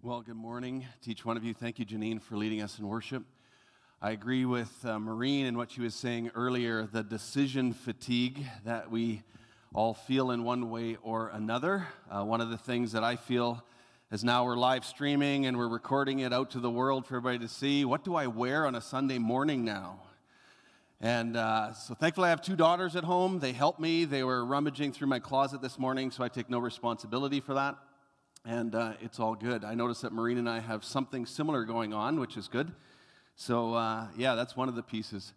Well, 0.00 0.20
good 0.20 0.36
morning 0.36 0.86
to 1.02 1.10
each 1.10 1.24
one 1.24 1.36
of 1.36 1.42
you. 1.42 1.52
Thank 1.52 1.80
you, 1.80 1.84
Janine, 1.84 2.22
for 2.22 2.36
leading 2.36 2.62
us 2.62 2.78
in 2.78 2.86
worship. 2.86 3.24
I 4.00 4.12
agree 4.12 4.44
with 4.44 4.70
uh, 4.84 4.96
Maureen 5.00 5.46
and 5.46 5.56
what 5.56 5.72
she 5.72 5.80
was 5.80 5.92
saying 5.92 6.30
earlier 6.36 6.86
the 6.86 7.02
decision 7.02 7.72
fatigue 7.72 8.46
that 8.64 8.92
we 8.92 9.24
all 9.74 9.94
feel 9.94 10.30
in 10.30 10.44
one 10.44 10.70
way 10.70 10.96
or 11.02 11.30
another. 11.30 11.88
Uh, 12.08 12.22
one 12.22 12.40
of 12.40 12.48
the 12.48 12.56
things 12.56 12.92
that 12.92 13.02
I 13.02 13.16
feel 13.16 13.64
is 14.12 14.22
now 14.22 14.44
we're 14.44 14.56
live 14.56 14.84
streaming 14.84 15.46
and 15.46 15.58
we're 15.58 15.66
recording 15.66 16.20
it 16.20 16.32
out 16.32 16.52
to 16.52 16.60
the 16.60 16.70
world 16.70 17.04
for 17.04 17.16
everybody 17.16 17.40
to 17.40 17.52
see. 17.52 17.84
What 17.84 18.04
do 18.04 18.14
I 18.14 18.28
wear 18.28 18.66
on 18.66 18.76
a 18.76 18.80
Sunday 18.80 19.18
morning 19.18 19.64
now? 19.64 19.98
And 21.00 21.36
uh, 21.36 21.72
so 21.72 21.94
thankfully, 21.94 22.28
I 22.28 22.30
have 22.30 22.40
two 22.42 22.54
daughters 22.54 22.94
at 22.94 23.02
home. 23.02 23.40
They 23.40 23.52
help 23.52 23.80
me. 23.80 24.04
They 24.04 24.22
were 24.22 24.44
rummaging 24.44 24.92
through 24.92 25.08
my 25.08 25.18
closet 25.18 25.60
this 25.60 25.76
morning, 25.76 26.12
so 26.12 26.22
I 26.22 26.28
take 26.28 26.48
no 26.48 26.60
responsibility 26.60 27.40
for 27.40 27.54
that 27.54 27.76
and 28.48 28.74
uh, 28.74 28.94
it's 29.02 29.20
all 29.20 29.34
good. 29.34 29.62
I 29.62 29.74
noticed 29.74 30.00
that 30.00 30.10
Maureen 30.10 30.38
and 30.38 30.48
I 30.48 30.60
have 30.60 30.82
something 30.82 31.26
similar 31.26 31.66
going 31.66 31.92
on, 31.92 32.18
which 32.18 32.38
is 32.38 32.48
good. 32.48 32.72
So, 33.36 33.74
uh, 33.74 34.06
yeah, 34.16 34.36
that's 34.36 34.56
one 34.56 34.70
of 34.70 34.74
the 34.74 34.82
pieces. 34.82 35.34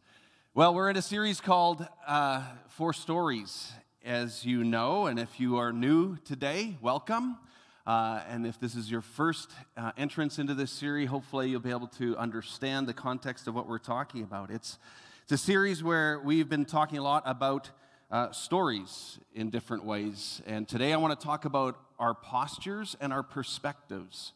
Well, 0.54 0.74
we're 0.74 0.90
in 0.90 0.96
a 0.96 1.02
series 1.02 1.42
called 1.42 1.86
uh, 2.08 2.42
Four 2.70 2.94
Stories, 2.94 3.74
as 4.06 4.46
you 4.46 4.64
know, 4.64 5.08
and 5.08 5.20
if 5.20 5.42
you 5.42 5.58
are 5.58 5.74
new 5.74 6.16
today, 6.24 6.78
welcome. 6.82 7.38
Uh, 7.86 8.22
and 8.30 8.48
if 8.48 8.58
this 8.62 8.76
is 8.76 8.90
your 8.90 9.02
first 9.02 9.52
uh, 9.76 9.92
entrance 9.98 10.40
into 10.40 10.54
this 10.54 10.72
series, 10.72 11.10
hopefully 11.10 11.50
you'll 11.50 11.60
be 11.60 11.70
able 11.70 11.88
to 11.88 12.16
understand 12.16 12.88
the 12.88 12.94
context 12.94 13.46
of 13.46 13.54
what 13.54 13.68
we're 13.68 13.78
talking 13.78 14.24
about. 14.24 14.50
It's, 14.50 14.80
it's 15.24 15.34
a 15.34 15.38
series 15.38 15.84
where 15.84 16.22
we've 16.24 16.48
been 16.48 16.64
talking 16.64 16.98
a 16.98 17.04
lot 17.04 17.24
about 17.26 17.72
uh, 18.12 18.30
stories 18.32 19.20
in 19.34 19.50
different 19.50 19.86
ways. 19.86 20.42
And 20.46 20.68
today 20.68 20.92
I 20.92 20.98
want 20.98 21.18
to 21.18 21.26
talk 21.26 21.46
about 21.46 21.80
our 21.98 22.14
postures 22.14 22.98
and 23.00 23.14
our 23.14 23.24
perspectives 23.24 24.34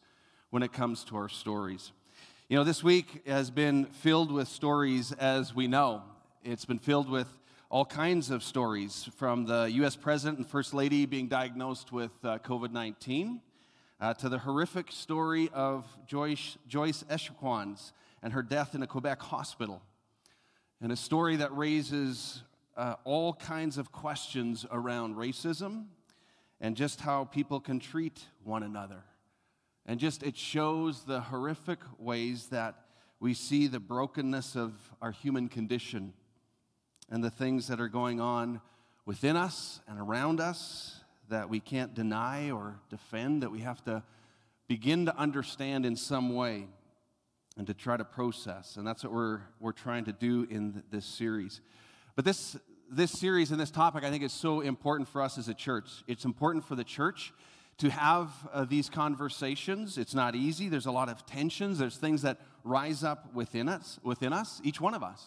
when 0.50 0.62
it 0.62 0.72
comes 0.72 1.04
to 1.04 1.16
our 1.16 1.28
stories. 1.28 1.92
You 2.48 2.56
know, 2.56 2.64
this 2.64 2.82
week 2.82 3.26
has 3.26 3.50
been 3.50 3.84
filled 3.84 4.32
with 4.32 4.48
stories, 4.48 5.12
as 5.12 5.54
we 5.54 5.66
know. 5.66 6.02
It's 6.42 6.64
been 6.64 6.78
filled 6.78 7.10
with 7.10 7.28
all 7.68 7.84
kinds 7.84 8.30
of 8.30 8.42
stories 8.42 9.10
from 9.16 9.44
the 9.44 9.70
US 9.72 9.94
President 9.94 10.38
and 10.38 10.48
First 10.48 10.72
Lady 10.72 11.04
being 11.04 11.28
diagnosed 11.28 11.92
with 11.92 12.12
uh, 12.24 12.38
COVID 12.38 12.72
19 12.72 13.42
uh, 14.00 14.14
to 14.14 14.28
the 14.30 14.38
horrific 14.38 14.90
story 14.90 15.50
of 15.52 15.84
Joyce, 16.06 16.56
Joyce 16.66 17.04
and 18.22 18.32
her 18.32 18.42
death 18.42 18.74
in 18.74 18.82
a 18.82 18.86
Quebec 18.86 19.20
hospital. 19.20 19.82
And 20.80 20.92
a 20.92 20.96
story 20.96 21.36
that 21.36 21.54
raises 21.54 22.42
uh, 22.76 22.94
all 23.04 23.32
kinds 23.32 23.78
of 23.78 23.92
questions 23.92 24.66
around 24.70 25.16
racism 25.16 25.86
and 26.60 26.76
just 26.76 27.00
how 27.00 27.24
people 27.24 27.60
can 27.60 27.78
treat 27.78 28.24
one 28.44 28.62
another. 28.62 29.02
And 29.86 30.00
just 30.00 30.22
it 30.22 30.36
shows 30.36 31.04
the 31.04 31.20
horrific 31.20 31.78
ways 31.98 32.48
that 32.48 32.74
we 33.20 33.34
see 33.34 33.66
the 33.66 33.80
brokenness 33.80 34.56
of 34.56 34.72
our 35.00 35.12
human 35.12 35.48
condition 35.48 36.12
and 37.10 37.22
the 37.22 37.30
things 37.30 37.68
that 37.68 37.80
are 37.80 37.88
going 37.88 38.20
on 38.20 38.60
within 39.04 39.36
us 39.36 39.80
and 39.88 39.98
around 40.00 40.40
us 40.40 41.00
that 41.28 41.48
we 41.48 41.60
can't 41.60 41.94
deny 41.94 42.50
or 42.50 42.80
defend, 42.90 43.42
that 43.42 43.50
we 43.50 43.60
have 43.60 43.82
to 43.84 44.02
begin 44.68 45.06
to 45.06 45.16
understand 45.16 45.86
in 45.86 45.96
some 45.96 46.34
way 46.34 46.66
and 47.56 47.66
to 47.66 47.74
try 47.74 47.96
to 47.96 48.04
process. 48.04 48.76
And 48.76 48.86
that's 48.86 49.02
what 49.04 49.12
we're, 49.12 49.40
we're 49.60 49.72
trying 49.72 50.04
to 50.04 50.12
do 50.12 50.46
in 50.50 50.82
this 50.90 51.06
series. 51.06 51.60
But 52.16 52.24
this, 52.24 52.56
this 52.90 53.12
series 53.12 53.50
and 53.50 53.60
this 53.60 53.70
topic, 53.70 54.02
I 54.02 54.10
think, 54.10 54.24
is 54.24 54.32
so 54.32 54.62
important 54.62 55.06
for 55.06 55.20
us 55.20 55.36
as 55.36 55.48
a 55.48 55.54
church. 55.54 56.02
It's 56.08 56.24
important 56.24 56.64
for 56.64 56.74
the 56.74 56.82
church 56.82 57.34
to 57.76 57.90
have 57.90 58.30
uh, 58.54 58.64
these 58.64 58.88
conversations. 58.88 59.98
It's 59.98 60.14
not 60.14 60.34
easy. 60.34 60.70
There's 60.70 60.86
a 60.86 60.90
lot 60.90 61.10
of 61.10 61.26
tensions. 61.26 61.78
There's 61.78 61.98
things 61.98 62.22
that 62.22 62.38
rise 62.64 63.04
up 63.04 63.34
within 63.34 63.68
us, 63.68 64.00
within 64.02 64.32
us, 64.32 64.62
each 64.64 64.80
one 64.80 64.94
of 64.94 65.02
us. 65.02 65.26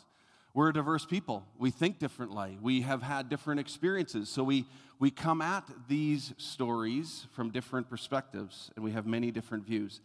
We're 0.55 0.69
a 0.69 0.73
diverse 0.73 1.05
people. 1.05 1.45
We 1.59 1.69
think 1.69 1.99
differently. 1.99 2.57
We 2.59 2.81
have 2.81 3.03
had 3.03 3.29
different 3.29 3.59
experiences. 3.59 4.27
So 4.27 4.43
we, 4.43 4.65
we 4.97 5.11
come 5.11 5.43
at 5.43 5.65
these 5.87 6.33
stories 6.37 7.27
from 7.33 7.51
different 7.51 7.87
perspectives, 7.87 8.71
and 8.75 8.83
we 8.83 8.93
have 8.93 9.05
many 9.05 9.29
different 9.29 9.63
views. 9.63 10.01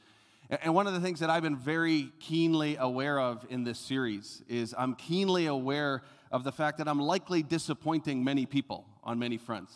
And 0.51 0.75
one 0.75 0.87
of 0.87 0.93
the 0.93 1.01
things 1.01 1.21
that 1.21 1.31
I've 1.31 1.43
been 1.43 1.57
very 1.57 2.11
keenly 2.21 2.77
aware 2.79 3.19
of 3.19 3.47
in 3.49 3.65
this 3.65 3.79
series 3.79 4.43
is 4.47 4.75
I'm 4.77 4.95
keenly 4.95 5.47
aware 5.47 6.03
of 6.35 6.43
the 6.43 6.51
fact 6.51 6.79
that 6.79 6.89
I'm 6.89 6.99
likely 6.99 7.45
disappointing 7.45 8.25
many 8.25 8.45
people 8.45 8.85
on 9.05 9.21
many 9.21 9.39
fronts. 9.39 9.73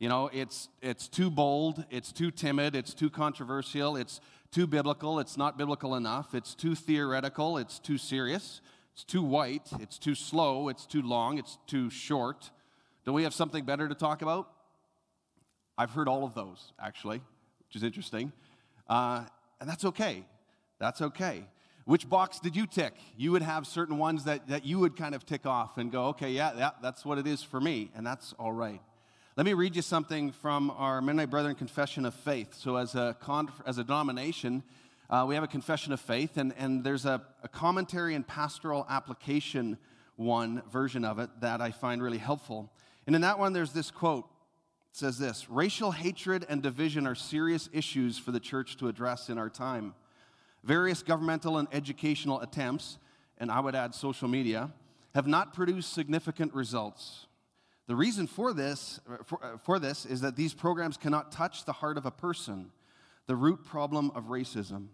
You 0.00 0.08
know, 0.08 0.28
it's, 0.32 0.68
it's 0.82 1.06
too 1.06 1.30
bold, 1.30 1.84
it's 1.88 2.10
too 2.10 2.32
timid, 2.32 2.74
it's 2.74 2.92
too 2.92 3.08
controversial, 3.08 3.96
it's 3.96 4.20
too 4.50 4.66
biblical, 4.66 5.20
it's 5.20 5.36
not 5.36 5.56
biblical 5.56 5.94
enough, 5.94 6.34
it's 6.34 6.56
too 6.56 6.74
theoretical, 6.74 7.58
it's 7.58 7.78
too 7.78 7.96
serious, 7.96 8.60
it's 8.92 9.04
too 9.04 9.22
white, 9.22 9.68
it's 9.78 9.98
too 9.98 10.16
slow, 10.16 10.68
it's 10.68 10.84
too 10.84 11.00
long, 11.00 11.38
it's 11.38 11.58
too 11.68 11.90
short. 11.90 12.50
Don't 13.04 13.14
we 13.14 13.22
have 13.22 13.34
something 13.34 13.64
better 13.64 13.88
to 13.88 13.94
talk 13.94 14.20
about? 14.20 14.50
I've 15.78 15.90
heard 15.90 16.08
all 16.08 16.24
of 16.24 16.34
those, 16.34 16.72
actually, 16.82 17.18
which 17.68 17.76
is 17.76 17.84
interesting. 17.84 18.32
Uh, 18.88 19.26
and 19.60 19.70
that's 19.70 19.84
okay. 19.84 20.24
That's 20.80 21.00
okay. 21.02 21.44
Which 21.88 22.06
box 22.06 22.38
did 22.38 22.54
you 22.54 22.66
tick? 22.66 22.92
You 23.16 23.32
would 23.32 23.40
have 23.40 23.66
certain 23.66 23.96
ones 23.96 24.24
that, 24.24 24.48
that 24.48 24.66
you 24.66 24.78
would 24.78 24.94
kind 24.94 25.14
of 25.14 25.24
tick 25.24 25.46
off 25.46 25.78
and 25.78 25.90
go, 25.90 26.08
okay, 26.08 26.32
yeah, 26.32 26.52
yeah, 26.54 26.70
that's 26.82 27.02
what 27.02 27.16
it 27.16 27.26
is 27.26 27.42
for 27.42 27.62
me, 27.62 27.90
and 27.96 28.06
that's 28.06 28.34
all 28.38 28.52
right. 28.52 28.82
Let 29.38 29.46
me 29.46 29.54
read 29.54 29.74
you 29.74 29.80
something 29.80 30.32
from 30.32 30.70
our 30.72 31.00
Mennonite 31.00 31.30
Brethren 31.30 31.54
Confession 31.54 32.04
of 32.04 32.12
Faith. 32.12 32.52
So, 32.52 32.76
as 32.76 32.94
a, 32.94 33.16
con- 33.18 33.50
as 33.64 33.78
a 33.78 33.84
denomination, 33.84 34.64
uh, 35.08 35.24
we 35.26 35.34
have 35.34 35.42
a 35.42 35.48
confession 35.48 35.94
of 35.94 35.98
faith, 35.98 36.36
and, 36.36 36.52
and 36.58 36.84
there's 36.84 37.06
a, 37.06 37.22
a 37.42 37.48
commentary 37.48 38.14
and 38.14 38.26
pastoral 38.26 38.84
application 38.90 39.78
one 40.16 40.60
version 40.70 41.06
of 41.06 41.18
it 41.18 41.30
that 41.40 41.62
I 41.62 41.70
find 41.70 42.02
really 42.02 42.18
helpful. 42.18 42.70
And 43.06 43.16
in 43.16 43.22
that 43.22 43.38
one, 43.38 43.54
there's 43.54 43.72
this 43.72 43.90
quote. 43.90 44.26
It 44.90 44.96
says 44.98 45.18
this 45.18 45.48
Racial 45.48 45.92
hatred 45.92 46.44
and 46.50 46.62
division 46.62 47.06
are 47.06 47.14
serious 47.14 47.70
issues 47.72 48.18
for 48.18 48.30
the 48.30 48.40
church 48.40 48.76
to 48.76 48.88
address 48.88 49.30
in 49.30 49.38
our 49.38 49.48
time. 49.48 49.94
Various 50.64 51.02
governmental 51.02 51.58
and 51.58 51.68
educational 51.72 52.40
attempts, 52.40 52.98
and 53.38 53.50
I 53.50 53.60
would 53.60 53.74
add 53.74 53.94
social 53.94 54.28
media, 54.28 54.72
have 55.14 55.26
not 55.26 55.54
produced 55.54 55.92
significant 55.92 56.54
results. 56.54 57.26
The 57.86 57.96
reason 57.96 58.26
for 58.26 58.52
this, 58.52 59.00
for, 59.24 59.42
uh, 59.42 59.56
for, 59.58 59.78
this 59.78 60.04
is 60.04 60.20
that 60.20 60.36
these 60.36 60.52
programs 60.52 60.98
cannot 60.98 61.32
touch 61.32 61.64
the 61.64 61.72
heart 61.72 61.96
of 61.96 62.04
a 62.04 62.10
person, 62.10 62.70
the 63.26 63.36
root 63.36 63.64
problem 63.64 64.10
of 64.14 64.24
racism. 64.24 64.88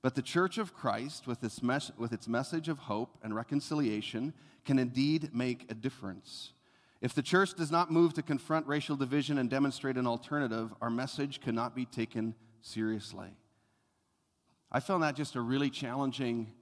But 0.00 0.14
the 0.14 0.22
Church 0.22 0.56
of 0.56 0.72
Christ, 0.72 1.26
with 1.26 1.44
its, 1.44 1.62
mes- 1.62 1.92
with 1.98 2.12
its 2.12 2.26
message 2.26 2.68
of 2.68 2.78
hope 2.78 3.18
and 3.22 3.34
reconciliation, 3.34 4.32
can 4.64 4.78
indeed 4.78 5.34
make 5.34 5.70
a 5.70 5.74
difference. 5.74 6.52
If 7.00 7.14
the 7.14 7.22
church 7.22 7.54
does 7.54 7.70
not 7.70 7.92
move 7.92 8.14
to 8.14 8.22
confront 8.22 8.66
racial 8.66 8.96
division 8.96 9.38
and 9.38 9.48
demonstrate 9.48 9.96
an 9.96 10.06
alternative, 10.06 10.72
our 10.80 10.90
message 10.90 11.40
cannot 11.40 11.76
be 11.76 11.84
taken 11.84 12.34
seriously. 12.60 13.28
I 14.70 14.80
found 14.80 15.02
that 15.02 15.16
just 15.16 15.34
a 15.34 15.40
really 15.40 15.70
challenging 15.70 16.52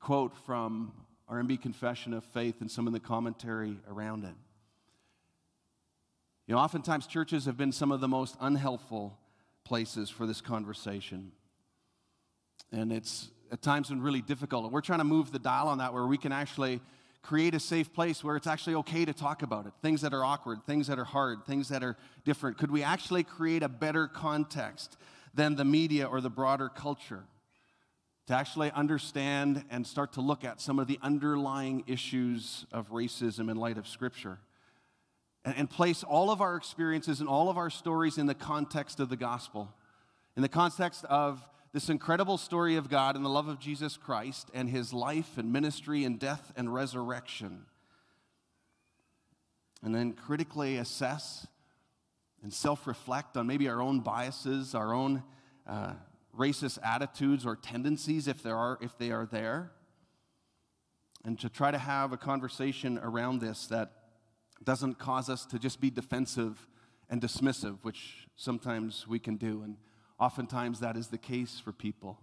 quote 0.00 0.36
from 0.46 0.92
our 1.28 1.40
MB 1.40 1.62
Confession 1.62 2.12
of 2.12 2.24
Faith 2.24 2.60
and 2.60 2.70
some 2.70 2.86
of 2.86 2.92
the 2.92 3.00
commentary 3.00 3.78
around 3.88 4.24
it. 4.24 4.34
You 6.46 6.54
know, 6.54 6.60
oftentimes 6.60 7.06
churches 7.06 7.46
have 7.46 7.56
been 7.56 7.70
some 7.70 7.92
of 7.92 8.00
the 8.00 8.08
most 8.08 8.36
unhelpful 8.40 9.16
places 9.64 10.10
for 10.10 10.26
this 10.26 10.40
conversation. 10.40 11.30
And 12.72 12.92
it's 12.92 13.30
at 13.52 13.62
times 13.62 13.90
been 13.90 14.02
really 14.02 14.22
difficult. 14.22 14.64
And 14.64 14.72
we're 14.72 14.80
trying 14.80 14.98
to 14.98 15.04
move 15.04 15.30
the 15.30 15.38
dial 15.38 15.68
on 15.68 15.78
that 15.78 15.94
where 15.94 16.06
we 16.06 16.18
can 16.18 16.32
actually 16.32 16.80
create 17.22 17.54
a 17.54 17.60
safe 17.60 17.92
place 17.94 18.24
where 18.24 18.34
it's 18.34 18.48
actually 18.48 18.74
okay 18.74 19.04
to 19.04 19.12
talk 19.12 19.42
about 19.42 19.66
it. 19.66 19.72
Things 19.80 20.00
that 20.00 20.12
are 20.12 20.24
awkward, 20.24 20.66
things 20.66 20.88
that 20.88 20.98
are 20.98 21.04
hard, 21.04 21.46
things 21.46 21.68
that 21.68 21.84
are 21.84 21.96
different. 22.24 22.58
Could 22.58 22.72
we 22.72 22.82
actually 22.82 23.22
create 23.22 23.62
a 23.62 23.68
better 23.68 24.08
context 24.08 24.96
than 25.32 25.54
the 25.54 25.64
media 25.64 26.06
or 26.06 26.20
the 26.20 26.30
broader 26.30 26.68
culture? 26.68 27.22
To 28.26 28.34
actually 28.34 28.70
understand 28.70 29.64
and 29.70 29.86
start 29.86 30.12
to 30.12 30.20
look 30.20 30.44
at 30.44 30.60
some 30.60 30.78
of 30.78 30.86
the 30.86 30.98
underlying 31.02 31.84
issues 31.86 32.66
of 32.72 32.90
racism 32.90 33.50
in 33.50 33.56
light 33.56 33.78
of 33.78 33.88
Scripture. 33.88 34.38
And, 35.44 35.56
and, 35.56 35.70
place 35.70 36.04
all 36.04 36.30
of 36.30 36.40
our 36.40 36.54
experiences 36.54 37.18
and 37.18 37.28
all 37.28 37.50
of 37.50 37.56
our 37.56 37.70
stories 37.70 38.18
in 38.18 38.26
the 38.26 38.34
context 38.34 39.00
of 39.00 39.08
the 39.08 39.16
gospel, 39.16 39.74
in 40.36 40.42
the 40.42 40.48
context 40.48 41.04
of 41.06 41.42
this 41.72 41.88
incredible 41.88 42.38
story 42.38 42.76
of 42.76 42.88
God 42.88 43.16
and 43.16 43.24
the 43.24 43.30
love 43.30 43.48
of 43.48 43.58
Jesus 43.58 43.96
Christ 43.96 44.50
and 44.54 44.70
his 44.70 44.92
life 44.92 45.38
and 45.38 45.52
ministry 45.52 46.04
and 46.04 46.18
death 46.18 46.52
and 46.54 46.72
resurrection. 46.72 47.66
And 49.82 49.92
then 49.92 50.12
critically 50.12 50.76
assess 50.76 51.46
and 52.42 52.52
self 52.52 52.86
reflect 52.86 53.36
on 53.36 53.48
maybe 53.48 53.68
our 53.68 53.82
own 53.82 54.00
biases, 54.00 54.76
our 54.76 54.94
own. 54.94 55.24
Uh, 55.66 55.94
racist 56.36 56.78
attitudes 56.82 57.44
or 57.44 57.56
tendencies 57.56 58.26
if 58.26 58.42
there 58.42 58.56
are 58.56 58.78
if 58.80 58.96
they 58.98 59.10
are 59.10 59.26
there 59.26 59.72
and 61.24 61.38
to 61.38 61.48
try 61.48 61.70
to 61.70 61.78
have 61.78 62.12
a 62.12 62.16
conversation 62.16 62.98
around 62.98 63.40
this 63.40 63.66
that 63.66 63.92
doesn't 64.64 64.98
cause 64.98 65.28
us 65.28 65.44
to 65.44 65.58
just 65.58 65.80
be 65.80 65.90
defensive 65.90 66.66
and 67.10 67.20
dismissive 67.20 67.78
which 67.82 68.28
sometimes 68.36 69.06
we 69.06 69.18
can 69.18 69.36
do 69.36 69.62
and 69.62 69.76
oftentimes 70.22 70.78
that 70.78 70.96
is 70.96 71.08
the 71.08 71.18
case 71.18 71.58
for 71.58 71.72
people. 71.72 72.20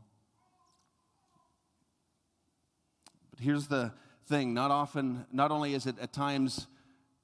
But 3.30 3.42
here's 3.42 3.68
the 3.68 3.92
thing 4.26 4.54
not 4.54 4.72
often, 4.72 5.26
not 5.34 5.52
only 5.52 5.74
is 5.74 5.86
it 5.86 6.00
at 6.00 6.14
times 6.14 6.68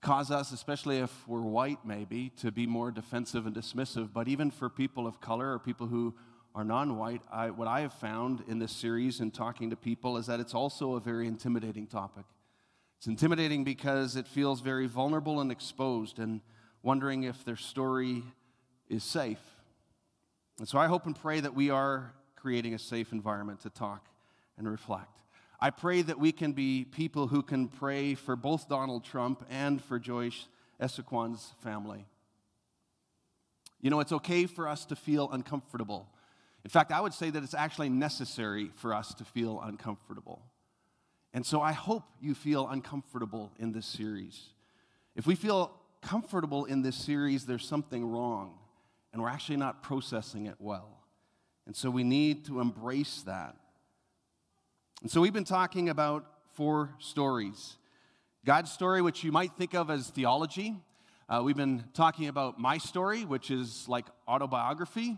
cause 0.01 0.31
us, 0.31 0.51
especially 0.51 0.97
if 0.97 1.27
we're 1.27 1.41
white 1.41 1.79
maybe, 1.85 2.29
to 2.41 2.51
be 2.51 2.67
more 2.67 2.91
defensive 2.91 3.45
and 3.47 3.55
dismissive, 3.55 4.11
but 4.11 4.27
even 4.27 4.51
for 4.51 4.69
people 4.69 5.07
of 5.07 5.21
color 5.21 5.53
or 5.53 5.59
people 5.59 5.87
who 5.87 6.13
are 6.55 6.63
non 6.63 6.97
white, 6.97 7.21
what 7.57 7.67
I 7.67 7.81
have 7.81 7.93
found 7.93 8.41
in 8.47 8.59
this 8.59 8.71
series 8.71 9.19
and 9.19 9.33
talking 9.33 9.69
to 9.71 9.75
people 9.75 10.17
is 10.17 10.27
that 10.27 10.39
it's 10.39 10.53
also 10.53 10.95
a 10.95 11.01
very 11.01 11.27
intimidating 11.27 11.85
topic. 11.85 12.23
It's 12.97 13.07
intimidating 13.07 13.65
because 13.65 14.15
it 14.15 14.25
feels 14.25 14.61
very 14.61 14.87
vulnerable 14.87 15.41
and 15.41 15.51
exposed 15.51 16.17
and 16.17 16.39
wondering 16.81 17.23
if 17.23 17.43
their 17.43 17.57
story 17.57 18.23
is 18.87 19.03
safe. 19.03 19.41
And 20.57 20.67
so 20.67 20.79
I 20.79 20.87
hope 20.87 21.05
and 21.05 21.13
pray 21.13 21.41
that 21.41 21.53
we 21.53 21.69
are 21.69 22.13
creating 22.37 22.73
a 22.73 22.79
safe 22.79 23.11
environment 23.11 23.59
to 23.61 23.69
talk 23.69 24.07
and 24.57 24.69
reflect. 24.69 25.19
I 25.59 25.71
pray 25.71 26.03
that 26.03 26.19
we 26.19 26.31
can 26.31 26.53
be 26.53 26.85
people 26.85 27.27
who 27.27 27.43
can 27.43 27.67
pray 27.67 28.15
for 28.15 28.37
both 28.37 28.69
Donald 28.69 29.03
Trump 29.03 29.45
and 29.49 29.83
for 29.83 29.99
Joyce 29.99 30.47
Echaquan's 30.79 31.53
family. 31.61 32.05
You 33.81 33.89
know, 33.89 33.99
it's 33.99 34.13
okay 34.13 34.45
for 34.45 34.69
us 34.69 34.85
to 34.85 34.95
feel 34.95 35.29
uncomfortable. 35.31 36.07
In 36.65 36.69
fact, 36.69 36.91
I 36.91 36.99
would 36.99 37.13
say 37.13 37.29
that 37.29 37.43
it's 37.43 37.53
actually 37.53 37.89
necessary 37.89 38.71
for 38.75 38.91
us 38.93 39.13
to 39.13 39.23
feel 39.23 39.61
uncomfortable. 39.61 40.41
And 41.31 41.45
so 41.45 41.61
I 41.61 41.73
hope 41.73 42.03
you 42.19 42.33
feel 42.33 42.67
uncomfortable 42.67 43.51
in 43.59 43.71
this 43.71 43.85
series. 43.85 44.49
If 45.15 45.27
we 45.27 45.35
feel 45.35 45.71
comfortable 46.01 46.65
in 46.65 46.81
this 46.81 46.95
series, 46.95 47.45
there's 47.45 47.67
something 47.67 48.03
wrong, 48.03 48.57
and 49.13 49.21
we're 49.21 49.29
actually 49.29 49.57
not 49.57 49.83
processing 49.83 50.47
it 50.47 50.55
well. 50.57 51.03
And 51.67 51.75
so 51.75 51.91
we 51.91 52.03
need 52.03 52.45
to 52.45 52.59
embrace 52.59 53.21
that. 53.27 53.55
And 55.03 55.11
so 55.11 55.21
we've 55.21 55.33
been 55.33 55.43
talking 55.43 55.89
about 55.89 56.25
four 56.53 56.95
stories 56.99 57.77
God's 58.43 58.71
story, 58.71 59.01
which 59.01 59.23
you 59.23 59.31
might 59.31 59.53
think 59.53 59.73
of 59.73 59.89
as 59.89 60.09
theology. 60.09 60.75
Uh, 61.27 61.41
we've 61.43 61.55
been 61.55 61.83
talking 61.93 62.27
about 62.27 62.59
my 62.59 62.77
story, 62.77 63.25
which 63.25 63.49
is 63.49 63.87
like 63.87 64.05
autobiography, 64.27 65.17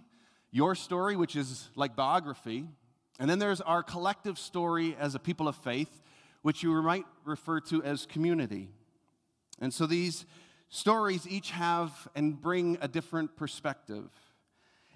your 0.52 0.76
story, 0.76 1.16
which 1.16 1.36
is 1.36 1.70
like 1.76 1.96
biography. 1.96 2.66
And 3.20 3.30
then 3.30 3.40
there's 3.40 3.62
our 3.62 3.84
collective 3.84 4.38
story 4.38 4.96
as 5.00 5.16
a 5.16 5.20
people 5.20 5.48
of 5.48 5.56
faith, 5.56 6.02
which 6.42 6.64
you 6.64 6.82
might 6.82 7.06
refer 7.26 7.60
to 7.62 7.84
as 7.84 8.06
community. 8.06 8.70
And 9.60 9.74
so 9.74 9.88
these 9.88 10.26
stories 10.70 11.28
each 11.28 11.52
have 11.52 12.08
and 12.16 12.40
bring 12.40 12.78
a 12.82 12.88
different 12.88 13.36
perspective. 13.36 14.10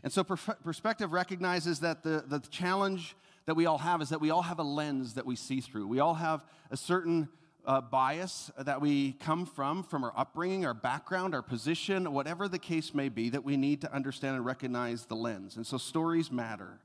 And 0.03 0.11
so 0.11 0.23
perspective 0.23 1.13
recognizes 1.13 1.79
that 1.81 2.03
the, 2.03 2.23
the 2.27 2.39
challenge 2.39 3.15
that 3.45 3.55
we 3.55 3.65
all 3.65 3.77
have 3.77 4.01
is 4.01 4.09
that 4.09 4.21
we 4.21 4.31
all 4.31 4.41
have 4.43 4.59
a 4.59 4.63
lens 4.63 5.15
that 5.15 5.25
we 5.25 5.35
see 5.35 5.61
through. 5.61 5.87
We 5.87 5.99
all 5.99 6.15
have 6.15 6.45
a 6.69 6.77
certain 6.77 7.29
uh, 7.65 7.81
bias 7.81 8.51
that 8.57 8.81
we 8.81 9.13
come 9.13 9.45
from, 9.45 9.83
from 9.83 10.03
our 10.03 10.13
upbringing, 10.15 10.65
our 10.65 10.73
background, 10.73 11.35
our 11.35 11.41
position, 11.41 12.11
whatever 12.11 12.47
the 12.47 12.59
case 12.59 12.93
may 12.93 13.09
be, 13.09 13.29
that 13.29 13.43
we 13.43 13.57
need 13.57 13.81
to 13.81 13.93
understand 13.93 14.35
and 14.35 14.45
recognize 14.45 15.05
the 15.05 15.15
lens. 15.15 15.55
And 15.55 15.65
so 15.65 15.77
stories 15.77 16.31
matter. 16.31 16.79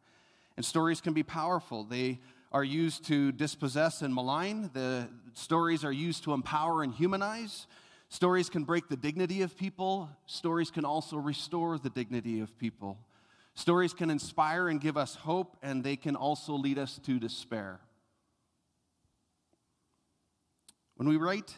And 0.57 0.65
stories 0.65 1.01
can 1.01 1.13
be 1.13 1.23
powerful. 1.23 1.85
They 1.85 2.21
are 2.53 2.65
used 2.65 3.05
to 3.07 3.33
dispossess 3.33 4.03
and 4.03 4.15
malign, 4.15 4.71
the 4.73 5.09
stories 5.35 5.85
are 5.85 5.93
used 5.93 6.25
to 6.25 6.33
empower 6.33 6.83
and 6.83 6.95
humanize. 6.95 7.67
Stories 8.09 8.49
can 8.49 8.63
break 8.63 8.89
the 8.89 8.97
dignity 8.97 9.43
of 9.43 9.57
people, 9.57 10.09
stories 10.27 10.71
can 10.71 10.85
also 10.85 11.17
restore 11.17 11.77
the 11.77 11.91
dignity 11.91 12.41
of 12.41 12.57
people. 12.59 12.97
Stories 13.55 13.93
can 13.93 14.11
inspire 14.11 14.69
and 14.69 14.81
give 14.81 14.97
us 14.97 15.17
hope, 15.17 15.57
and 15.63 15.83
they 15.83 15.97
can 15.97 16.15
also 16.15 16.53
lead 16.53 16.79
us 16.79 17.01
to 17.05 17.19
despair. 17.19 17.81
When 20.97 21.09
we 21.09 21.17
write 21.17 21.55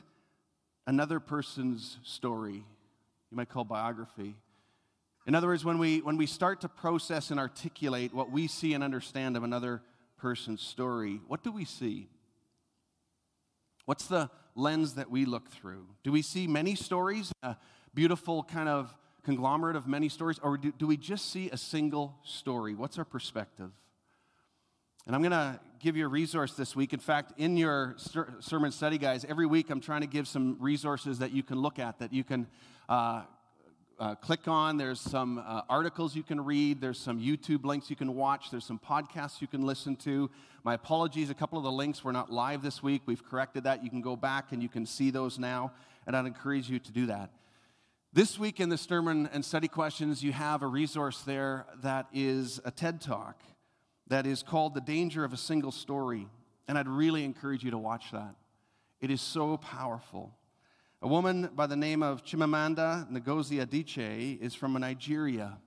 another 0.86 1.20
person's 1.20 1.98
story, 2.02 2.64
you 3.30 3.36
might 3.36 3.48
call 3.48 3.64
biography, 3.64 4.34
in 5.28 5.34
other 5.34 5.48
words, 5.48 5.62
when 5.62 5.78
we, 5.78 6.00
when 6.00 6.16
we 6.16 6.26
start 6.26 6.62
to 6.62 6.70
process 6.70 7.30
and 7.30 7.38
articulate 7.38 8.14
what 8.14 8.30
we 8.30 8.46
see 8.46 8.72
and 8.72 8.82
understand 8.82 9.36
of 9.36 9.42
another 9.42 9.82
person's 10.16 10.62
story, 10.62 11.20
what 11.28 11.42
do 11.42 11.52
we 11.52 11.66
see? 11.66 12.08
What's 13.84 14.06
the 14.06 14.30
lens 14.54 14.94
that 14.94 15.10
we 15.10 15.26
look 15.26 15.50
through? 15.50 15.86
Do 16.02 16.12
we 16.12 16.22
see 16.22 16.46
many 16.46 16.74
stories, 16.74 17.30
a 17.42 17.56
beautiful 17.92 18.42
kind 18.42 18.70
of 18.70 18.96
conglomerate 19.22 19.76
of 19.76 19.86
many 19.86 20.08
stories, 20.08 20.38
or 20.42 20.56
do, 20.56 20.72
do 20.72 20.86
we 20.86 20.96
just 20.96 21.30
see 21.30 21.50
a 21.50 21.58
single 21.58 22.16
story? 22.24 22.74
What's 22.74 22.96
our 22.98 23.04
perspective? 23.04 23.70
And 25.06 25.14
I'm 25.14 25.22
going 25.22 25.32
to 25.32 25.58
give 25.80 25.96
you 25.96 26.04
a 26.04 26.08
resource 26.08 26.54
this 26.54 26.74
week. 26.74 26.92
In 26.92 26.98
fact, 26.98 27.32
in 27.38 27.56
your 27.56 27.94
ser- 27.96 28.34
sermon 28.40 28.72
study 28.72 28.98
guys, 28.98 29.24
every 29.24 29.46
week 29.46 29.70
I'm 29.70 29.80
trying 29.80 30.02
to 30.02 30.06
give 30.06 30.28
some 30.28 30.56
resources 30.60 31.20
that 31.20 31.32
you 31.32 31.42
can 31.42 31.60
look 31.60 31.78
at, 31.78 31.98
that 32.00 32.12
you 32.12 32.24
can 32.24 32.46
uh, 32.88 33.22
uh, 33.98 34.14
click 34.16 34.46
on. 34.46 34.76
There's 34.76 35.00
some 35.00 35.38
uh, 35.38 35.62
articles 35.68 36.14
you 36.14 36.22
can 36.22 36.44
read. 36.44 36.80
There's 36.80 36.98
some 36.98 37.20
YouTube 37.20 37.64
links 37.64 37.90
you 37.90 37.96
can 37.96 38.14
watch. 38.14 38.50
There's 38.50 38.64
some 38.64 38.78
podcasts 38.78 39.40
you 39.40 39.46
can 39.46 39.64
listen 39.64 39.96
to. 39.96 40.30
My 40.62 40.74
apologies, 40.74 41.30
a 41.30 41.34
couple 41.34 41.58
of 41.58 41.64
the 41.64 41.72
links 41.72 42.04
were 42.04 42.12
not 42.12 42.32
live 42.32 42.62
this 42.62 42.82
week. 42.82 43.02
We've 43.06 43.24
corrected 43.24 43.64
that. 43.64 43.82
You 43.82 43.90
can 43.90 44.00
go 44.00 44.16
back 44.16 44.52
and 44.52 44.62
you 44.62 44.68
can 44.68 44.84
see 44.84 45.10
those 45.10 45.38
now, 45.38 45.72
and 46.06 46.16
I'd 46.16 46.26
encourage 46.26 46.68
you 46.68 46.78
to 46.78 46.92
do 46.92 47.06
that. 47.06 47.30
This 48.12 48.38
week 48.38 48.58
in 48.58 48.68
the 48.68 48.78
sermon 48.78 49.28
and 49.32 49.44
study 49.44 49.68
questions, 49.68 50.22
you 50.22 50.32
have 50.32 50.62
a 50.62 50.66
resource 50.66 51.22
there 51.22 51.66
that 51.82 52.06
is 52.12 52.60
a 52.64 52.70
TED 52.70 53.00
talk 53.00 53.40
that 54.08 54.26
is 54.26 54.42
called 54.42 54.74
The 54.74 54.80
Danger 54.80 55.24
of 55.24 55.32
a 55.32 55.36
Single 55.36 55.72
Story. 55.72 56.26
And 56.66 56.76
I'd 56.76 56.88
really 56.88 57.24
encourage 57.24 57.64
you 57.64 57.70
to 57.70 57.78
watch 57.78 58.10
that. 58.12 58.34
It 59.00 59.10
is 59.10 59.20
so 59.20 59.56
powerful. 59.56 60.34
A 61.00 61.08
woman 61.08 61.50
by 61.54 61.66
the 61.66 61.76
name 61.76 62.02
of 62.02 62.24
Chimamanda 62.24 63.10
Ngozi 63.10 63.64
Adichie 63.64 64.40
is 64.40 64.54
from 64.54 64.72
Nigeria, 64.72 65.58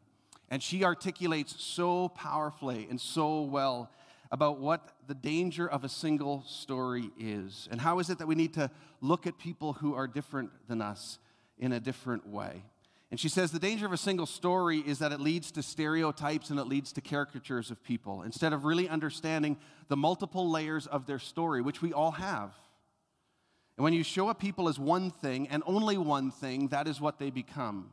and 0.50 0.62
she 0.62 0.84
articulates 0.84 1.56
so 1.64 2.10
powerfully 2.10 2.88
and 2.90 3.00
so 3.00 3.42
well 3.42 3.90
about 4.32 4.60
what 4.60 4.92
the 5.08 5.14
danger 5.16 5.68
of 5.68 5.84
a 5.84 5.90
single 5.90 6.44
story 6.46 7.10
is. 7.18 7.70
And 7.72 7.80
how 7.80 8.00
is 8.00 8.10
it 8.10 8.18
that 8.20 8.28
we 8.28 8.36
need 8.36 8.54
to 8.56 8.70
look 9.02 9.26
at 9.26 9.38
people 9.38 9.74
who 9.74 9.96
are 9.96 10.08
different 10.08 10.52
than 10.68 10.82
us 10.82 11.20
in 11.58 11.72
a 11.72 11.80
different 11.80 12.28
way. 12.28 12.64
And 13.12 13.20
she 13.20 13.28
says 13.28 13.52
the 13.52 13.60
danger 13.60 13.86
of 13.86 13.92
a 13.92 13.98
single 13.98 14.26
story 14.26 14.80
is 14.80 15.00
that 15.00 15.12
it 15.12 15.20
leads 15.20 15.52
to 15.52 15.62
stereotypes 15.62 16.50
and 16.50 16.58
it 16.58 16.68
leads 16.68 16.94
to 16.94 17.02
caricatures 17.02 17.70
of 17.70 17.84
people 17.84 18.22
instead 18.22 18.54
of 18.54 18.64
really 18.64 18.88
understanding 18.88 19.58
the 19.90 19.98
multiple 19.98 20.50
layers 20.50 20.88
of 20.88 21.06
their 21.06 21.20
story, 21.20 21.62
which 21.62 21.82
we 21.82 21.92
all 21.92 22.12
have. 22.12 22.54
And 23.76 23.84
when 23.84 23.92
you 23.94 24.04
show 24.04 24.30
up 24.30 24.40
people 24.40 24.70
as 24.70 24.80
one 24.80 25.12
thing 25.12 25.50
and 25.50 25.62
only 25.66 25.98
one 25.98 26.32
thing, 26.32 26.70
that 26.70 26.88
is 26.88 27.02
what 27.02 27.20
they 27.20 27.32
become. 27.32 27.92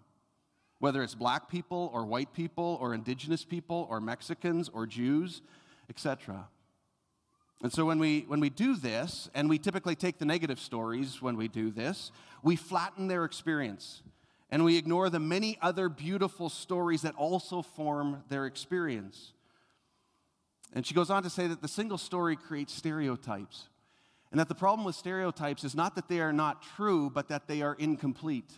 Whether 0.79 1.03
it's 1.03 1.17
black 1.17 1.51
people 1.51 1.91
or 1.93 2.07
white 2.07 2.33
people 2.33 2.79
or 2.81 2.95
indigenous 2.95 3.45
people 3.45 3.89
or 3.91 4.01
Mexicans 4.01 4.69
or 4.69 4.87
Jews, 4.87 5.43
etc. 5.91 6.47
And 7.61 7.73
so 7.73 7.85
when 7.85 7.99
we, 7.99 8.21
when 8.29 8.39
we 8.39 8.51
do 8.51 8.77
this, 8.77 9.29
and 9.35 9.49
we 9.49 9.59
typically 9.59 9.97
take 9.97 10.19
the 10.19 10.25
negative 10.25 10.61
stories 10.61 11.21
when 11.21 11.37
we 11.37 11.49
do 11.49 11.73
this, 11.73 12.13
we 12.45 12.55
flatten 12.55 13.09
their 13.09 13.25
experience 13.25 14.03
and 14.51 14.65
we 14.65 14.77
ignore 14.77 15.11
the 15.11 15.21
many 15.21 15.59
other 15.61 15.89
beautiful 15.89 16.49
stories 16.49 17.03
that 17.03 17.15
also 17.17 17.63
form 17.63 18.23
their 18.29 18.47
experience. 18.47 19.33
And 20.75 20.87
she 20.87 20.95
goes 20.95 21.11
on 21.11 21.23
to 21.23 21.31
say 21.31 21.47
that 21.47 21.63
the 21.63 21.69
single 21.69 21.99
story 21.99 22.37
creates 22.37 22.75
stereotypes. 22.75 23.69
And 24.31 24.39
that 24.39 24.49
the 24.49 24.55
problem 24.55 24.85
with 24.85 24.95
stereotypes 24.95 25.65
is 25.65 25.75
not 25.75 25.95
that 25.95 26.09
they 26.09 26.21
are 26.21 26.33
not 26.33 26.63
true, 26.77 27.11
but 27.11 27.29
that 27.29 27.47
they 27.49 27.63
are 27.63 27.75
incomplete. 27.75 28.53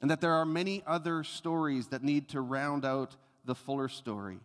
And 0.00 0.10
that 0.10 0.20
there 0.20 0.32
are 0.32 0.46
many 0.46 0.82
other 0.86 1.24
stories 1.24 1.88
that 1.88 2.02
need 2.02 2.28
to 2.28 2.40
round 2.40 2.84
out 2.84 3.16
the 3.44 3.54
fuller 3.54 3.88
story. 3.88 4.38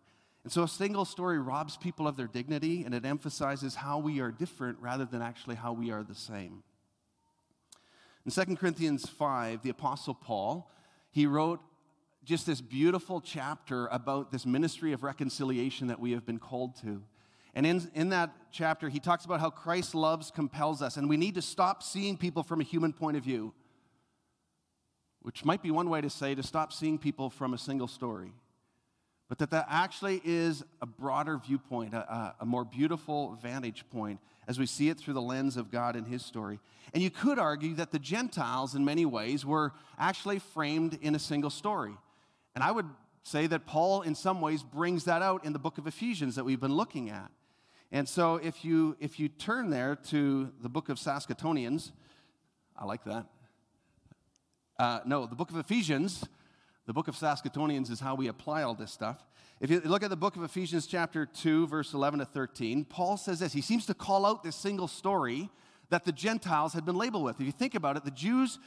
And 0.43 0.51
so 0.51 0.63
a 0.63 0.67
single 0.67 1.05
story 1.05 1.39
robs 1.39 1.77
people 1.77 2.07
of 2.07 2.17
their 2.17 2.27
dignity 2.27 2.83
and 2.83 2.93
it 2.95 3.05
emphasizes 3.05 3.75
how 3.75 3.99
we 3.99 4.19
are 4.19 4.31
different 4.31 4.79
rather 4.79 5.05
than 5.05 5.21
actually 5.21 5.55
how 5.55 5.73
we 5.73 5.91
are 5.91 6.03
the 6.03 6.15
same. 6.15 6.63
In 8.25 8.31
2 8.31 8.55
Corinthians 8.55 9.07
5, 9.07 9.63
the 9.63 9.69
Apostle 9.69 10.13
Paul, 10.13 10.69
he 11.09 11.25
wrote 11.25 11.59
just 12.23 12.45
this 12.45 12.61
beautiful 12.61 13.19
chapter 13.19 13.87
about 13.87 14.31
this 14.31 14.45
ministry 14.45 14.93
of 14.93 15.03
reconciliation 15.03 15.87
that 15.87 15.99
we 15.99 16.11
have 16.11 16.25
been 16.25 16.37
called 16.37 16.75
to. 16.81 17.01
And 17.55 17.65
in, 17.65 17.89
in 17.95 18.09
that 18.09 18.31
chapter, 18.51 18.89
he 18.89 18.99
talks 18.99 19.25
about 19.25 19.39
how 19.39 19.49
Christ's 19.49 19.95
loves 19.95 20.31
compels 20.31 20.81
us, 20.81 20.97
and 20.97 21.09
we 21.09 21.17
need 21.17 21.35
to 21.35 21.41
stop 21.41 21.81
seeing 21.83 22.15
people 22.15 22.43
from 22.43 22.61
a 22.61 22.63
human 22.63 22.93
point 22.93 23.17
of 23.17 23.23
view, 23.23 23.53
which 25.21 25.43
might 25.43 25.63
be 25.63 25.71
one 25.71 25.89
way 25.89 25.99
to 25.99 26.09
say 26.09 26.35
to 26.35 26.43
stop 26.43 26.71
seeing 26.71 26.97
people 26.97 27.29
from 27.29 27.53
a 27.53 27.57
single 27.57 27.87
story 27.87 28.33
but 29.31 29.37
that 29.37 29.51
that 29.51 29.65
actually 29.69 30.21
is 30.25 30.61
a 30.81 30.85
broader 30.85 31.37
viewpoint, 31.37 31.93
a, 31.93 32.35
a, 32.41 32.45
more 32.45 32.65
beautiful 32.65 33.39
vantage 33.41 33.85
point 33.89 34.19
as 34.45 34.59
we 34.59 34.65
see 34.65 34.89
it 34.89 34.97
through 34.97 35.13
the 35.13 35.21
lens 35.21 35.55
of 35.55 35.71
God 35.71 35.95
and 35.95 36.05
His 36.05 36.25
story. 36.25 36.59
And 36.93 37.01
you 37.01 37.09
could 37.09 37.39
argue 37.39 37.73
that 37.75 37.93
the 37.93 37.97
Gentiles, 37.97 38.75
in 38.75 38.83
many 38.83 39.05
ways, 39.05 39.45
were 39.45 39.71
actually 39.97 40.39
framed 40.39 40.99
in 41.01 41.15
a 41.15 41.19
single 41.19 41.49
story. 41.49 41.93
And 42.55 42.61
I 42.61 42.71
would 42.71 42.87
say 43.23 43.47
that 43.47 43.65
Paul, 43.65 44.01
in 44.01 44.15
some 44.15 44.41
ways, 44.41 44.63
brings 44.63 45.05
that 45.05 45.21
out 45.21 45.45
in 45.45 45.53
the 45.53 45.59
book 45.59 45.77
of 45.77 45.87
Ephesians 45.87 46.35
that 46.35 46.43
we've 46.43 46.59
been 46.59 46.75
looking 46.75 47.09
at. 47.09 47.31
And 47.89 48.09
so 48.09 48.35
if 48.35 48.65
you, 48.65 48.97
if 48.99 49.17
you 49.17 49.29
turn 49.29 49.69
there 49.69 49.95
to 50.09 50.51
the 50.61 50.67
book 50.67 50.89
of 50.89 50.97
Saskatonians, 50.97 51.93
I 52.77 52.83
like 52.83 53.05
that. 53.05 53.27
Uh, 54.77 54.99
no, 55.05 55.25
the 55.25 55.37
book 55.37 55.51
of 55.51 55.55
Ephesians, 55.55 56.25
the 56.85 56.93
book 56.93 57.07
of 57.07 57.15
Saskatoonians 57.15 57.89
is 57.91 57.99
how 57.99 58.15
we 58.15 58.27
apply 58.27 58.63
all 58.63 58.73
this 58.73 58.91
stuff. 58.91 59.23
If 59.59 59.69
you 59.69 59.79
look 59.81 60.01
at 60.01 60.09
the 60.09 60.15
book 60.15 60.35
of 60.35 60.43
Ephesians, 60.43 60.87
chapter 60.87 61.25
2, 61.25 61.67
verse 61.67 61.93
11 61.93 62.19
to 62.19 62.25
13, 62.25 62.85
Paul 62.85 63.17
says 63.17 63.39
this. 63.39 63.53
He 63.53 63.61
seems 63.61 63.85
to 63.85 63.93
call 63.93 64.25
out 64.25 64.43
this 64.43 64.55
single 64.55 64.87
story 64.87 65.49
that 65.89 66.05
the 66.05 66.11
Gentiles 66.11 66.73
had 66.73 66.83
been 66.83 66.97
labeled 66.97 67.23
with. 67.23 67.39
If 67.39 67.45
you 67.45 67.51
think 67.51 67.75
about 67.75 67.97
it, 67.97 68.03
the 68.03 68.11
Jews 68.11 68.57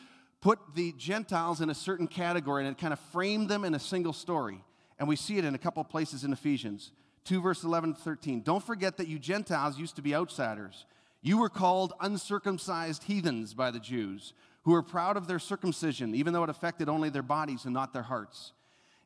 put 0.40 0.58
the 0.74 0.92
Gentiles 0.92 1.60
in 1.60 1.70
a 1.70 1.74
certain 1.74 2.06
category 2.06 2.64
and 2.64 2.70
it 2.70 2.78
kind 2.78 2.92
of 2.92 3.00
framed 3.00 3.48
them 3.48 3.64
in 3.64 3.74
a 3.74 3.80
single 3.80 4.12
story. 4.12 4.62
And 4.98 5.08
we 5.08 5.16
see 5.16 5.38
it 5.38 5.44
in 5.44 5.54
a 5.54 5.58
couple 5.58 5.82
places 5.82 6.22
in 6.22 6.32
Ephesians 6.32 6.92
2, 7.24 7.40
verse 7.40 7.64
11 7.64 7.94
to 7.94 8.00
13. 8.00 8.42
Don't 8.42 8.62
forget 8.62 8.98
that 8.98 9.08
you 9.08 9.18
Gentiles 9.18 9.78
used 9.78 9.96
to 9.96 10.02
be 10.02 10.14
outsiders. 10.14 10.84
You 11.22 11.38
were 11.38 11.48
called 11.48 11.94
uncircumcised 12.00 13.04
heathens 13.04 13.54
by 13.54 13.70
the 13.70 13.80
Jews, 13.80 14.34
who 14.64 14.72
were 14.72 14.82
proud 14.82 15.16
of 15.16 15.26
their 15.26 15.38
circumcision, 15.38 16.14
even 16.14 16.32
though 16.32 16.44
it 16.44 16.50
affected 16.50 16.88
only 16.88 17.10
their 17.10 17.22
bodies 17.22 17.64
and 17.64 17.74
not 17.74 17.92
their 17.92 18.02
hearts. 18.02 18.52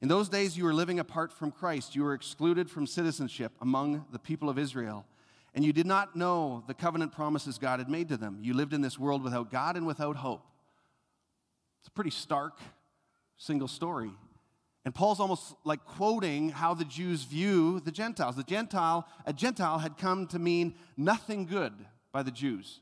In 0.00 0.08
those 0.08 0.28
days, 0.28 0.56
you 0.56 0.64
were 0.64 0.74
living 0.74 1.00
apart 1.00 1.32
from 1.32 1.50
Christ. 1.50 1.96
You 1.96 2.04
were 2.04 2.14
excluded 2.14 2.70
from 2.70 2.86
citizenship 2.86 3.52
among 3.60 4.06
the 4.12 4.18
people 4.18 4.48
of 4.48 4.58
Israel. 4.58 5.04
And 5.54 5.64
you 5.64 5.72
did 5.72 5.86
not 5.86 6.14
know 6.14 6.62
the 6.68 6.74
covenant 6.74 7.12
promises 7.12 7.58
God 7.58 7.80
had 7.80 7.88
made 7.88 8.08
to 8.10 8.16
them. 8.16 8.38
You 8.42 8.54
lived 8.54 8.72
in 8.72 8.80
this 8.80 8.98
world 8.98 9.24
without 9.24 9.50
God 9.50 9.76
and 9.76 9.86
without 9.86 10.16
hope. 10.16 10.46
It's 11.80 11.88
a 11.88 11.92
pretty 11.92 12.10
stark 12.10 12.60
single 13.36 13.66
story. 13.68 14.12
And 14.84 14.94
Paul's 14.94 15.18
almost 15.18 15.54
like 15.64 15.84
quoting 15.84 16.50
how 16.50 16.74
the 16.74 16.84
Jews 16.84 17.24
view 17.24 17.80
the 17.80 17.90
Gentiles. 17.90 18.36
The 18.36 18.44
Gentile, 18.44 19.06
a 19.26 19.32
Gentile 19.32 19.78
had 19.78 19.98
come 19.98 20.26
to 20.28 20.38
mean 20.38 20.74
nothing 20.96 21.44
good 21.44 21.72
by 22.12 22.22
the 22.22 22.30
Jews. 22.30 22.80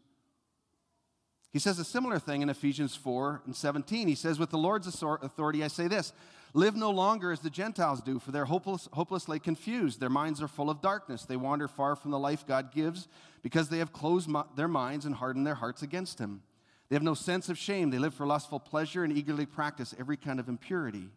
He 1.57 1.61
says 1.61 1.79
a 1.79 1.85
similar 1.85 2.19
thing 2.19 2.43
in 2.43 2.51
Ephesians 2.51 2.97
4 2.97 3.41
and 3.47 3.57
17. 3.57 4.09
He 4.09 4.15
says, 4.15 4.39
With 4.39 4.51
the 4.51 4.59
Lord's 4.59 4.89
authority, 5.03 5.65
I 5.65 5.69
say 5.69 5.89
this 5.89 6.13
live 6.53 6.77
no 6.77 6.91
longer 6.91 7.33
as 7.33 7.41
the 7.41 7.49
Gentiles 7.49 8.03
do, 8.03 8.19
for 8.19 8.31
they're 8.31 8.45
hopeless, 8.45 8.91
hopelessly 8.93 9.39
confused. 9.39 9.99
Their 9.99 10.11
minds 10.11 10.43
are 10.43 10.49
full 10.49 10.69
of 10.69 10.83
darkness. 10.83 11.25
They 11.25 11.39
wander 11.39 11.67
far 11.67 11.97
from 11.97 12.11
the 12.11 12.19
life 12.19 12.47
God 12.47 12.73
gives 12.75 13.09
because 13.43 13.71
they 13.71 13.79
have 13.79 13.91
closed 13.91 14.29
their 14.55 14.69
minds 14.69 15.07
and 15.07 15.15
hardened 15.15 15.47
their 15.47 15.55
hearts 15.55 15.81
against 15.81 16.19
Him. 16.19 16.43
They 16.91 16.95
have 16.95 17.03
no 17.03 17.15
sense 17.15 17.49
of 17.49 17.57
shame. 17.57 17.89
They 17.89 17.99
live 17.99 18.13
for 18.13 18.27
lustful 18.27 18.61
pleasure 18.61 19.03
and 19.03 19.17
eagerly 19.17 19.47
practice 19.47 19.95
every 19.99 20.19
kind 20.19 20.39
of 20.39 20.51
impurity. 20.51 21.09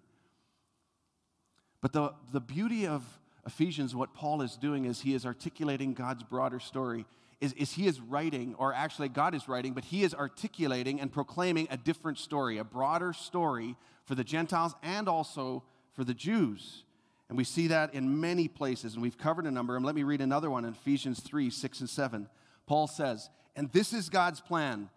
But 1.82 1.92
the, 1.92 2.14
the 2.32 2.40
beauty 2.40 2.88
of 2.88 3.04
Ephesians, 3.46 3.94
what 3.94 4.14
Paul 4.14 4.42
is 4.42 4.56
doing 4.56 4.86
is 4.86 5.02
he 5.02 5.16
is 5.16 5.26
articulating 5.26 5.94
God's 5.94 6.24
broader 6.24 6.62
story. 6.62 7.06
Is, 7.42 7.54
is 7.54 7.74
he 7.74 7.88
is 7.88 8.02
writing, 8.02 8.56
or 8.58 8.74
actually 8.74 9.10
God 9.10 9.34
is 9.34 9.48
writing, 9.48 9.74
but 9.74 9.86
he 9.86 10.04
is 10.04 10.14
articulating 10.14 11.00
and 11.00 11.12
proclaiming 11.12 11.68
a 11.72 11.78
different 11.78 12.18
story, 12.18 12.58
a 12.58 12.64
broader 12.64 13.14
story 13.14 13.76
for 14.04 14.16
the 14.16 14.24
Gentiles 14.24 14.76
and 14.84 15.08
also 15.08 15.64
for 15.94 16.04
the 16.04 16.14
Jews. 16.14 16.84
And 17.30 17.38
we 17.38 17.44
see 17.44 17.68
that 17.68 17.94
in 17.94 18.20
many 18.20 18.48
places, 18.48 18.94
and 18.94 19.02
we've 19.02 19.18
covered 19.18 19.46
a 19.46 19.52
number. 19.52 19.76
And 19.76 19.86
let 19.86 19.96
me 19.96 20.04
read 20.04 20.20
another 20.20 20.50
one 20.50 20.66
in 20.66 20.74
Ephesians 20.74 21.22
3 21.22 21.50
6 21.50 21.80
and 21.82 21.90
7. 21.90 22.28
Paul 22.66 22.88
says, 22.88 23.30
And 23.56 23.72
this 23.72 23.94
is 23.94 24.10
God's 24.10 24.42
plan 24.42 24.90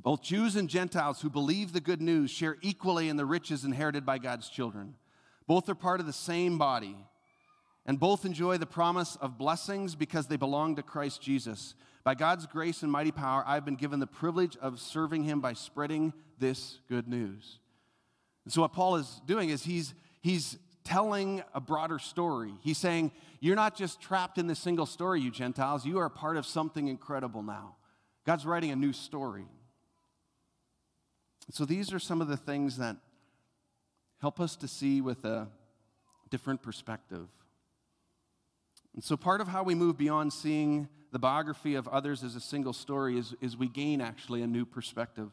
both 0.00 0.22
Jews 0.22 0.54
and 0.54 0.68
Gentiles 0.68 1.20
who 1.20 1.28
believe 1.28 1.72
the 1.72 1.80
good 1.80 2.00
news 2.00 2.30
share 2.30 2.56
equally 2.62 3.08
in 3.08 3.16
the 3.16 3.26
riches 3.26 3.64
inherited 3.64 4.06
by 4.06 4.18
God's 4.18 4.48
children. 4.48 4.94
Both 5.46 5.68
are 5.68 5.74
part 5.74 5.98
of 5.98 6.06
the 6.06 6.12
same 6.12 6.56
body, 6.56 6.96
and 7.88 7.98
both 7.98 8.26
enjoy 8.26 8.58
the 8.58 8.66
promise 8.66 9.16
of 9.16 9.38
blessings 9.38 9.94
because 9.94 10.26
they 10.26 10.36
belong 10.36 10.76
to 10.76 10.82
Christ 10.82 11.22
Jesus. 11.22 11.74
By 12.04 12.14
God's 12.14 12.46
grace 12.46 12.82
and 12.82 12.92
mighty 12.92 13.10
power, 13.10 13.42
I've 13.46 13.64
been 13.64 13.76
given 13.76 13.98
the 13.98 14.06
privilege 14.06 14.58
of 14.58 14.78
serving 14.78 15.24
Him 15.24 15.40
by 15.40 15.54
spreading 15.54 16.12
this 16.38 16.80
good 16.90 17.08
news. 17.08 17.60
And 18.44 18.52
so, 18.52 18.60
what 18.60 18.74
Paul 18.74 18.96
is 18.96 19.22
doing 19.26 19.48
is 19.48 19.64
he's, 19.64 19.94
he's 20.20 20.58
telling 20.84 21.42
a 21.54 21.62
broader 21.62 21.98
story. 21.98 22.52
He's 22.60 22.76
saying, 22.76 23.10
You're 23.40 23.56
not 23.56 23.74
just 23.74 24.02
trapped 24.02 24.36
in 24.36 24.48
this 24.48 24.58
single 24.58 24.86
story, 24.86 25.22
you 25.22 25.30
Gentiles, 25.30 25.86
you 25.86 25.98
are 25.98 26.10
part 26.10 26.36
of 26.36 26.44
something 26.44 26.88
incredible 26.88 27.42
now. 27.42 27.76
God's 28.26 28.44
writing 28.44 28.70
a 28.70 28.76
new 28.76 28.92
story. 28.92 29.46
So 31.52 31.64
these 31.64 31.94
are 31.94 31.98
some 31.98 32.20
of 32.20 32.28
the 32.28 32.36
things 32.36 32.76
that 32.76 32.96
help 34.20 34.40
us 34.40 34.56
to 34.56 34.68
see 34.68 35.00
with 35.00 35.24
a 35.24 35.48
different 36.28 36.62
perspective. 36.62 37.28
And 38.98 39.04
so 39.04 39.16
part 39.16 39.40
of 39.40 39.46
how 39.46 39.62
we 39.62 39.76
move 39.76 39.96
beyond 39.96 40.32
seeing 40.32 40.88
the 41.12 41.20
biography 41.20 41.76
of 41.76 41.86
others 41.86 42.24
as 42.24 42.34
a 42.34 42.40
single 42.40 42.72
story 42.72 43.16
is, 43.16 43.32
is 43.40 43.56
we 43.56 43.68
gain 43.68 44.00
actually 44.00 44.42
a 44.42 44.46
new 44.48 44.66
perspective. 44.66 45.30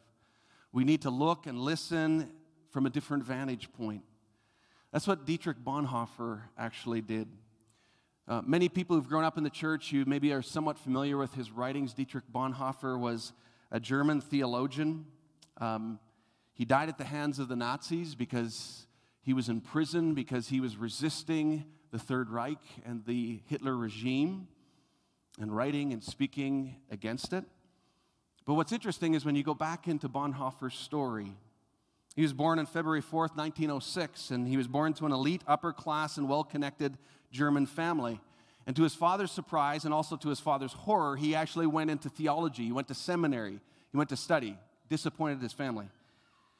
We 0.70 0.84
need 0.84 1.02
to 1.02 1.10
look 1.10 1.48
and 1.48 1.58
listen 1.58 2.30
from 2.70 2.86
a 2.86 2.90
different 2.90 3.24
vantage 3.24 3.72
point. 3.72 4.04
That's 4.92 5.08
what 5.08 5.26
Dietrich 5.26 5.56
Bonhoeffer 5.64 6.42
actually 6.56 7.00
did. 7.00 7.26
Uh, 8.28 8.40
many 8.46 8.68
people 8.68 8.94
who've 8.94 9.08
grown 9.08 9.24
up 9.24 9.36
in 9.36 9.42
the 9.42 9.50
church, 9.50 9.90
you 9.90 10.04
maybe 10.06 10.32
are 10.32 10.42
somewhat 10.42 10.78
familiar 10.78 11.16
with 11.16 11.34
his 11.34 11.50
writings. 11.50 11.92
Dietrich 11.92 12.26
Bonhoeffer 12.32 12.96
was 12.96 13.32
a 13.72 13.80
German 13.80 14.20
theologian. 14.20 15.06
Um, 15.56 15.98
he 16.54 16.64
died 16.64 16.88
at 16.88 16.98
the 16.98 17.04
hands 17.04 17.40
of 17.40 17.48
the 17.48 17.56
Nazis 17.56 18.14
because 18.14 18.86
he 19.22 19.32
was 19.32 19.48
in 19.48 19.60
prison 19.60 20.14
because 20.14 20.50
he 20.50 20.60
was 20.60 20.76
resisting 20.76 21.64
the 21.96 22.02
Third 22.02 22.28
Reich 22.28 22.60
and 22.84 23.02
the 23.06 23.40
Hitler 23.46 23.74
regime 23.74 24.48
and 25.40 25.50
writing 25.50 25.94
and 25.94 26.04
speaking 26.04 26.76
against 26.90 27.32
it. 27.32 27.42
But 28.44 28.52
what's 28.52 28.70
interesting 28.70 29.14
is 29.14 29.24
when 29.24 29.34
you 29.34 29.42
go 29.42 29.54
back 29.54 29.88
into 29.88 30.06
Bonhoeffer's 30.06 30.74
story, 30.74 31.32
he 32.14 32.20
was 32.20 32.34
born 32.34 32.58
on 32.58 32.66
February 32.66 33.00
4th, 33.00 33.34
1906, 33.34 34.30
and 34.30 34.46
he 34.46 34.58
was 34.58 34.68
born 34.68 34.92
to 34.92 35.06
an 35.06 35.12
elite, 35.12 35.40
upper 35.46 35.72
class, 35.72 36.18
and 36.18 36.28
well 36.28 36.44
connected 36.44 36.98
German 37.30 37.64
family. 37.64 38.20
And 38.66 38.76
to 38.76 38.82
his 38.82 38.94
father's 38.94 39.32
surprise 39.32 39.86
and 39.86 39.94
also 39.94 40.16
to 40.16 40.28
his 40.28 40.38
father's 40.38 40.74
horror, 40.74 41.16
he 41.16 41.34
actually 41.34 41.66
went 41.66 41.90
into 41.90 42.10
theology. 42.10 42.64
He 42.64 42.72
went 42.72 42.88
to 42.88 42.94
seminary. 42.94 43.58
He 43.90 43.96
went 43.96 44.10
to 44.10 44.16
study, 44.16 44.58
disappointed 44.90 45.40
his 45.40 45.54
family. 45.54 45.88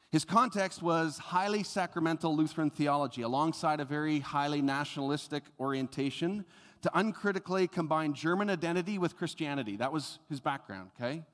His 0.09 0.23
context 0.23 0.81
was 0.81 1.17
highly 1.17 1.63
sacramental 1.63 2.35
Lutheran 2.35 2.69
theology, 2.69 3.23
alongside 3.23 3.79
a 3.81 3.85
very 3.85 4.19
highly 4.19 4.61
nationalistic 4.61 5.43
orientation 5.59 6.45
to 6.81 6.91
uncritically 6.93 7.67
combine 7.67 8.13
German 8.13 8.49
identity 8.49 8.97
with 8.97 9.17
Christianity. 9.17 9.75
That 9.75 9.91
was 9.91 10.19
his 10.29 10.39
background, 10.39 10.91
okay? 10.95 11.25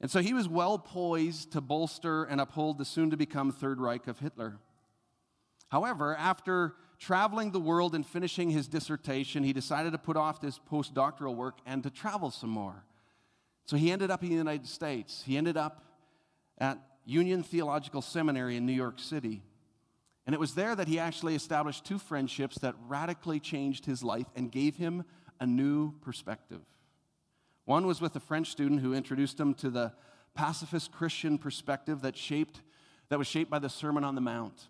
And 0.00 0.10
so 0.10 0.20
he 0.20 0.32
was 0.32 0.48
well 0.48 0.78
poised 0.78 1.52
to 1.52 1.60
bolster 1.60 2.24
and 2.24 2.40
uphold 2.40 2.78
the 2.78 2.84
soon 2.84 3.10
to 3.10 3.16
become 3.16 3.50
Third 3.50 3.80
Reich 3.80 4.06
of 4.06 4.20
Hitler. 4.20 4.58
However, 5.68 6.14
after 6.16 6.74
traveling 6.98 7.50
the 7.50 7.60
world 7.60 7.94
and 7.94 8.06
finishing 8.06 8.50
his 8.50 8.68
dissertation, 8.68 9.42
he 9.42 9.52
decided 9.52 9.92
to 9.92 9.98
put 9.98 10.16
off 10.16 10.40
this 10.40 10.60
postdoctoral 10.70 11.34
work 11.34 11.58
and 11.66 11.82
to 11.82 11.90
travel 11.90 12.30
some 12.30 12.50
more. 12.50 12.84
So 13.64 13.76
he 13.76 13.90
ended 13.90 14.10
up 14.10 14.22
in 14.22 14.28
the 14.28 14.36
United 14.36 14.68
States. 14.68 15.22
He 15.24 15.36
ended 15.36 15.56
up 15.56 15.82
at 16.58 16.78
Union 17.04 17.42
Theological 17.42 18.02
Seminary 18.02 18.56
in 18.56 18.66
New 18.66 18.72
York 18.72 18.98
City. 18.98 19.42
And 20.26 20.34
it 20.34 20.40
was 20.40 20.54
there 20.54 20.76
that 20.76 20.88
he 20.88 20.98
actually 20.98 21.34
established 21.34 21.84
two 21.84 21.98
friendships 21.98 22.58
that 22.58 22.76
radically 22.86 23.40
changed 23.40 23.86
his 23.86 24.02
life 24.02 24.26
and 24.36 24.52
gave 24.52 24.76
him 24.76 25.04
a 25.40 25.46
new 25.46 25.92
perspective. 26.00 26.60
One 27.64 27.86
was 27.86 28.00
with 28.00 28.14
a 28.16 28.20
French 28.20 28.50
student 28.50 28.80
who 28.80 28.94
introduced 28.94 29.38
him 29.38 29.54
to 29.54 29.70
the 29.70 29.92
pacifist 30.34 30.92
Christian 30.92 31.38
perspective 31.38 32.02
that 32.02 32.16
shaped 32.16 32.62
that 33.08 33.18
was 33.18 33.26
shaped 33.26 33.50
by 33.50 33.58
the 33.58 33.68
Sermon 33.68 34.04
on 34.04 34.14
the 34.14 34.22
Mount, 34.22 34.68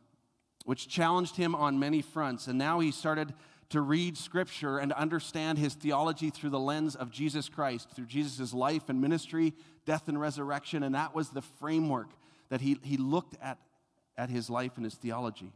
which 0.65 0.89
challenged 0.89 1.37
him 1.37 1.55
on 1.55 1.79
many 1.79 2.03
fronts. 2.03 2.49
And 2.49 2.59
now 2.59 2.81
he 2.81 2.91
started 2.91 3.33
to 3.69 3.81
read 3.81 4.19
scripture 4.19 4.79
and 4.79 4.93
understand 4.93 5.59
his 5.59 5.75
theology 5.75 6.29
through 6.29 6.51
the 6.51 6.59
lens 6.59 6.97
of 6.97 7.13
Jesus 7.13 7.49
Christ, 7.49 7.91
through 7.91 8.07
Jesus' 8.07 8.53
life 8.53 8.89
and 8.89 9.01
ministry, 9.01 9.55
death 9.87 10.09
and 10.09 10.21
resurrection. 10.21 10.83
And 10.83 10.95
that 10.97 11.15
was 11.15 11.29
the 11.29 11.41
framework 11.41 12.09
that 12.53 12.61
he, 12.61 12.77
he 12.83 12.99
looked 12.99 13.35
at, 13.41 13.57
at 14.15 14.29
his 14.29 14.51
life 14.51 14.73
and 14.77 14.85
his 14.85 14.95
theology. 14.95 15.51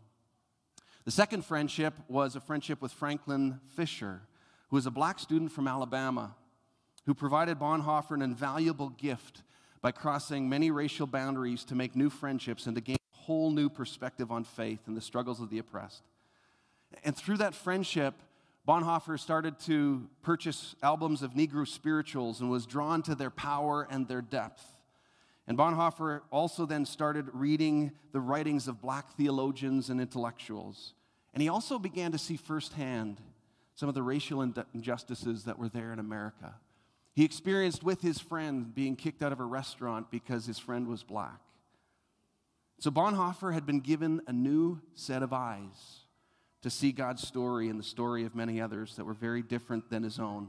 The 1.04 1.10
second 1.10 1.44
friendship 1.44 1.92
was 2.08 2.36
a 2.36 2.40
friendship 2.40 2.80
with 2.80 2.90
Franklin 2.90 3.60
Fisher, 3.74 4.22
who 4.70 4.76
was 4.76 4.86
a 4.86 4.90
black 4.90 5.18
student 5.18 5.52
from 5.52 5.68
Alabama 5.68 6.34
who 7.04 7.12
provided 7.12 7.58
Bonhoeffer 7.58 8.12
an 8.12 8.22
invaluable 8.22 8.88
gift 8.88 9.42
by 9.82 9.92
crossing 9.92 10.48
many 10.48 10.70
racial 10.70 11.06
boundaries 11.06 11.66
to 11.66 11.74
make 11.74 11.94
new 11.94 12.08
friendships 12.08 12.64
and 12.64 12.74
to 12.74 12.80
gain 12.80 12.96
a 12.96 13.16
whole 13.18 13.50
new 13.50 13.68
perspective 13.68 14.32
on 14.32 14.42
faith 14.42 14.80
and 14.86 14.96
the 14.96 15.02
struggles 15.02 15.38
of 15.38 15.50
the 15.50 15.58
oppressed. 15.58 16.02
And 17.04 17.14
through 17.14 17.36
that 17.36 17.54
friendship, 17.54 18.14
Bonhoeffer 18.66 19.20
started 19.20 19.60
to 19.66 20.08
purchase 20.22 20.74
albums 20.82 21.20
of 21.20 21.34
Negro 21.34 21.68
spirituals 21.68 22.40
and 22.40 22.50
was 22.50 22.64
drawn 22.64 23.02
to 23.02 23.14
their 23.14 23.28
power 23.28 23.86
and 23.90 24.08
their 24.08 24.22
depth. 24.22 24.64
And 25.48 25.56
Bonhoeffer 25.56 26.22
also 26.30 26.66
then 26.66 26.84
started 26.84 27.26
reading 27.32 27.92
the 28.12 28.20
writings 28.20 28.66
of 28.66 28.80
black 28.80 29.12
theologians 29.16 29.90
and 29.90 30.00
intellectuals. 30.00 30.94
And 31.32 31.42
he 31.42 31.48
also 31.48 31.78
began 31.78 32.12
to 32.12 32.18
see 32.18 32.36
firsthand 32.36 33.20
some 33.74 33.88
of 33.88 33.94
the 33.94 34.02
racial 34.02 34.42
injustices 34.74 35.44
that 35.44 35.58
were 35.58 35.68
there 35.68 35.92
in 35.92 35.98
America. 35.98 36.54
He 37.14 37.24
experienced 37.24 37.84
with 37.84 38.00
his 38.00 38.18
friend 38.18 38.74
being 38.74 38.96
kicked 38.96 39.22
out 39.22 39.32
of 39.32 39.40
a 39.40 39.44
restaurant 39.44 40.10
because 40.10 40.46
his 40.46 40.58
friend 40.58 40.88
was 40.88 41.02
black. 41.02 41.40
So 42.78 42.90
Bonhoeffer 42.90 43.54
had 43.54 43.64
been 43.64 43.80
given 43.80 44.20
a 44.26 44.32
new 44.32 44.80
set 44.94 45.22
of 45.22 45.32
eyes 45.32 46.00
to 46.62 46.70
see 46.70 46.92
God's 46.92 47.26
story 47.26 47.68
and 47.68 47.78
the 47.78 47.84
story 47.84 48.24
of 48.24 48.34
many 48.34 48.60
others 48.60 48.96
that 48.96 49.04
were 49.04 49.14
very 49.14 49.42
different 49.42 49.88
than 49.88 50.02
his 50.02 50.18
own. 50.18 50.48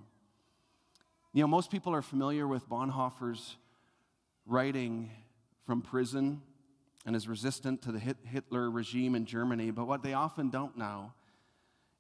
You 1.34 1.42
know, 1.42 1.48
most 1.48 1.70
people 1.70 1.94
are 1.94 2.02
familiar 2.02 2.48
with 2.48 2.68
Bonhoeffer's 2.68 3.56
writing 4.48 5.12
from 5.66 5.82
prison 5.82 6.42
and 7.06 7.16
is 7.16 7.28
resistant 7.28 7.82
to 7.84 7.92
the 7.92 8.00
Hitler 8.00 8.70
regime 8.72 9.16
in 9.16 9.26
Germany, 9.26 9.72
but 9.72 9.88
what 9.88 10.04
they 10.04 10.14
often 10.14 10.50
don't 10.50 10.78
know 10.78 11.14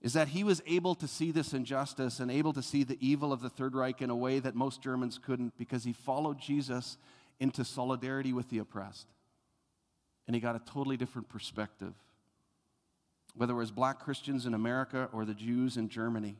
is 0.02 0.14
that 0.14 0.30
he 0.30 0.44
was 0.44 0.62
able 0.68 0.96
to 0.96 1.08
see 1.08 1.32
this 1.32 1.54
injustice 1.54 2.20
and 2.20 2.30
able 2.30 2.54
to 2.54 2.62
see 2.62 2.84
the 2.84 2.98
evil 3.00 3.34
of 3.34 3.42
the 3.42 3.50
Third 3.50 3.74
Reich 3.74 4.02
in 4.02 4.10
a 4.10 4.16
way 4.16 4.40
that 4.40 4.56
most 4.56 4.82
Germans 4.82 5.20
couldn't 5.22 5.58
because 5.58 5.84
he 5.84 5.94
followed 5.94 6.40
Jesus 6.40 6.98
into 7.40 7.66
solidarity 7.66 8.32
with 8.32 8.50
the 8.50 8.60
oppressed. 8.60 9.08
And 10.28 10.36
he 10.36 10.40
got 10.40 10.56
a 10.56 10.72
totally 10.72 10.98
different 10.98 11.30
perspective, 11.30 11.94
whether 13.36 13.54
it 13.54 13.58
was 13.58 13.72
black 13.72 14.00
Christians 14.00 14.46
in 14.46 14.54
America 14.54 15.10
or 15.12 15.26
the 15.26 15.34
Jews 15.34 15.78
in 15.78 15.90
Germany. 15.90 16.38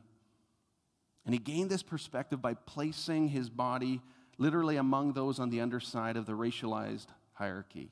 And 1.24 1.34
he 1.34 1.40
gained 1.40 1.70
this 1.70 1.82
perspective 1.82 2.40
by 2.40 2.54
placing 2.54 3.28
his 3.28 3.50
body 3.50 4.00
literally 4.38 4.76
among 4.76 5.12
those 5.12 5.38
on 5.38 5.50
the 5.50 5.60
underside 5.60 6.16
of 6.16 6.26
the 6.26 6.32
racialized 6.32 7.08
hierarchy. 7.34 7.90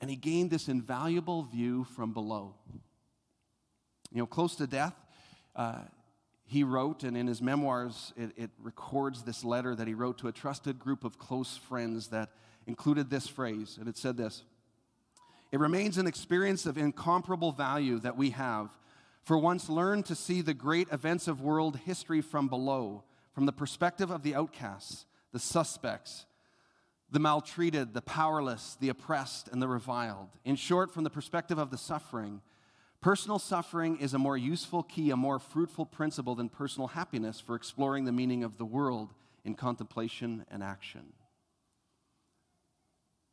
And 0.00 0.10
he 0.10 0.16
gained 0.16 0.50
this 0.50 0.68
invaluable 0.68 1.42
view 1.42 1.84
from 1.84 2.12
below. 2.12 2.54
You 4.10 4.18
know, 4.18 4.26
close 4.26 4.56
to 4.56 4.66
death, 4.66 4.94
uh, 5.54 5.80
he 6.46 6.64
wrote, 6.64 7.02
and 7.02 7.16
in 7.16 7.26
his 7.26 7.42
memoirs, 7.42 8.14
it, 8.16 8.30
it 8.36 8.50
records 8.58 9.22
this 9.22 9.44
letter 9.44 9.74
that 9.74 9.86
he 9.86 9.92
wrote 9.92 10.18
to 10.18 10.28
a 10.28 10.32
trusted 10.32 10.78
group 10.78 11.04
of 11.04 11.18
close 11.18 11.58
friends 11.58 12.08
that 12.08 12.30
included 12.66 13.10
this 13.10 13.26
phrase, 13.26 13.76
and 13.78 13.88
it 13.88 13.98
said 13.98 14.16
this 14.16 14.44
It 15.52 15.60
remains 15.60 15.98
an 15.98 16.06
experience 16.06 16.64
of 16.64 16.78
incomparable 16.78 17.52
value 17.52 17.98
that 17.98 18.16
we 18.16 18.30
have, 18.30 18.70
for 19.24 19.36
once 19.36 19.68
learned 19.68 20.06
to 20.06 20.14
see 20.14 20.40
the 20.40 20.54
great 20.54 20.88
events 20.90 21.28
of 21.28 21.42
world 21.42 21.80
history 21.84 22.22
from 22.22 22.48
below, 22.48 23.04
from 23.34 23.44
the 23.44 23.52
perspective 23.52 24.10
of 24.10 24.22
the 24.22 24.34
outcasts, 24.34 25.04
the 25.32 25.38
suspects, 25.38 26.26
the 27.10 27.18
maltreated, 27.18 27.94
the 27.94 28.02
powerless, 28.02 28.76
the 28.80 28.88
oppressed, 28.88 29.48
and 29.48 29.62
the 29.62 29.68
reviled. 29.68 30.28
In 30.44 30.56
short, 30.56 30.92
from 30.92 31.04
the 31.04 31.10
perspective 31.10 31.58
of 31.58 31.70
the 31.70 31.78
suffering, 31.78 32.42
personal 33.00 33.38
suffering 33.38 33.98
is 33.98 34.14
a 34.14 34.18
more 34.18 34.36
useful 34.36 34.82
key, 34.82 35.10
a 35.10 35.16
more 35.16 35.38
fruitful 35.38 35.86
principle 35.86 36.34
than 36.34 36.48
personal 36.48 36.88
happiness 36.88 37.40
for 37.40 37.54
exploring 37.54 38.04
the 38.04 38.12
meaning 38.12 38.44
of 38.44 38.58
the 38.58 38.64
world 38.64 39.14
in 39.44 39.54
contemplation 39.54 40.44
and 40.50 40.62
action. 40.62 41.12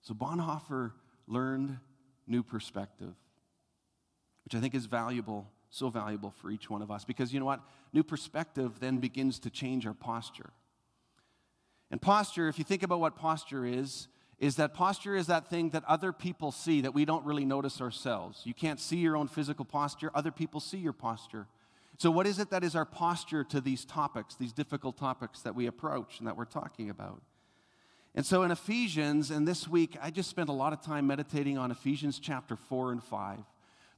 So 0.01 0.13
Bonhoeffer 0.13 0.91
learned 1.27 1.79
new 2.27 2.43
perspective, 2.43 3.13
which 4.45 4.55
I 4.55 4.59
think 4.59 4.75
is 4.75 4.85
valuable, 4.85 5.49
so 5.69 5.89
valuable 5.89 6.31
for 6.31 6.51
each 6.51 6.69
one 6.69 6.81
of 6.81 6.91
us. 6.91 7.03
Because 7.03 7.33
you 7.33 7.39
know 7.39 7.45
what? 7.45 7.61
New 7.91 8.03
perspective 8.03 8.79
then 8.79 8.99
begins 8.99 9.39
to 9.39 9.49
change 9.49 9.85
our 9.85 9.93
posture. 9.93 10.51
And 11.95 12.01
posture, 12.01 12.49
if 12.49 12.59
you 12.59 12.65
think 12.65 12.83
about 12.83 12.99
what 12.99 13.15
posture 13.15 13.65
is, 13.65 14.09
is 14.37 14.57
that 14.57 14.73
posture 14.73 15.15
is 15.15 15.27
that 15.27 15.49
thing 15.49 15.69
that 15.69 15.85
other 15.85 16.11
people 16.11 16.51
see 16.51 16.81
that 16.81 16.93
we 16.93 17.05
don't 17.05 17.23
really 17.23 17.45
notice 17.45 17.79
ourselves. 17.79 18.41
You 18.43 18.53
can't 18.53 18.81
see 18.81 18.97
your 18.97 19.15
own 19.15 19.29
physical 19.29 19.63
posture, 19.63 20.11
other 20.13 20.29
people 20.29 20.59
see 20.59 20.77
your 20.77 20.91
posture. 20.91 21.47
So, 21.97 22.11
what 22.11 22.27
is 22.27 22.37
it 22.37 22.49
that 22.49 22.65
is 22.65 22.75
our 22.75 22.83
posture 22.83 23.45
to 23.45 23.61
these 23.61 23.85
topics, 23.85 24.35
these 24.35 24.51
difficult 24.51 24.97
topics 24.97 25.39
that 25.43 25.55
we 25.55 25.67
approach 25.67 26.19
and 26.19 26.27
that 26.27 26.35
we're 26.35 26.43
talking 26.43 26.89
about? 26.89 27.21
And 28.13 28.25
so, 28.25 28.43
in 28.43 28.51
Ephesians, 28.51 29.31
and 29.31 29.47
this 29.47 29.65
week, 29.65 29.95
I 30.01 30.11
just 30.11 30.29
spent 30.29 30.49
a 30.49 30.51
lot 30.51 30.73
of 30.73 30.81
time 30.81 31.07
meditating 31.07 31.57
on 31.57 31.71
Ephesians 31.71 32.19
chapter 32.19 32.57
4 32.57 32.91
and 32.91 33.01
5. 33.01 33.39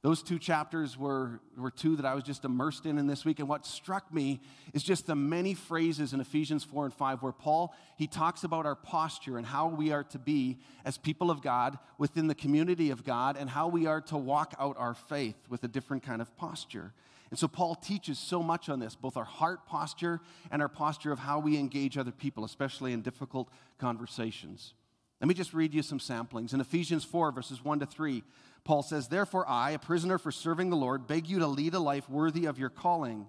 Those 0.00 0.22
two 0.22 0.38
chapters 0.38 0.96
were, 0.96 1.40
were 1.56 1.72
two 1.72 1.96
that 1.96 2.06
I 2.06 2.14
was 2.14 2.22
just 2.22 2.44
immersed 2.44 2.86
in 2.86 2.98
in 2.98 3.08
this 3.08 3.24
week. 3.24 3.40
And 3.40 3.48
what 3.48 3.66
struck 3.66 4.14
me 4.14 4.40
is 4.72 4.84
just 4.84 5.06
the 5.06 5.16
many 5.16 5.54
phrases 5.54 6.12
in 6.12 6.20
Ephesians 6.20 6.62
4 6.62 6.84
and 6.84 6.94
5 6.94 7.22
where 7.22 7.32
Paul, 7.32 7.74
he 7.96 8.06
talks 8.06 8.44
about 8.44 8.64
our 8.64 8.76
posture 8.76 9.38
and 9.38 9.46
how 9.46 9.66
we 9.66 9.90
are 9.90 10.04
to 10.04 10.18
be 10.18 10.58
as 10.84 10.96
people 10.96 11.32
of 11.32 11.42
God 11.42 11.78
within 11.98 12.28
the 12.28 12.34
community 12.34 12.90
of 12.90 13.04
God 13.04 13.36
and 13.36 13.50
how 13.50 13.66
we 13.66 13.86
are 13.86 14.00
to 14.02 14.16
walk 14.16 14.54
out 14.60 14.76
our 14.78 14.94
faith 14.94 15.36
with 15.48 15.64
a 15.64 15.68
different 15.68 16.04
kind 16.04 16.22
of 16.22 16.36
posture. 16.36 16.92
And 17.30 17.38
so 17.38 17.48
Paul 17.48 17.74
teaches 17.74 18.20
so 18.20 18.40
much 18.40 18.68
on 18.68 18.78
this, 18.78 18.94
both 18.94 19.16
our 19.16 19.24
heart 19.24 19.66
posture 19.66 20.20
and 20.52 20.62
our 20.62 20.68
posture 20.68 21.10
of 21.10 21.18
how 21.18 21.40
we 21.40 21.58
engage 21.58 21.98
other 21.98 22.12
people, 22.12 22.44
especially 22.44 22.92
in 22.92 23.02
difficult 23.02 23.50
conversations. 23.78 24.74
Let 25.20 25.26
me 25.26 25.34
just 25.34 25.52
read 25.52 25.74
you 25.74 25.82
some 25.82 25.98
samplings. 25.98 26.54
In 26.54 26.60
Ephesians 26.60 27.04
4, 27.04 27.32
verses 27.32 27.64
1 27.64 27.80
to 27.80 27.86
3, 27.86 28.22
Paul 28.64 28.82
says, 28.82 29.08
Therefore, 29.08 29.48
I, 29.48 29.70
a 29.70 29.78
prisoner 29.78 30.18
for 30.18 30.30
serving 30.30 30.70
the 30.70 30.76
Lord, 30.76 31.06
beg 31.06 31.28
you 31.28 31.38
to 31.38 31.46
lead 31.46 31.74
a 31.74 31.78
life 31.78 32.08
worthy 32.08 32.46
of 32.46 32.58
your 32.58 32.70
calling. 32.70 33.26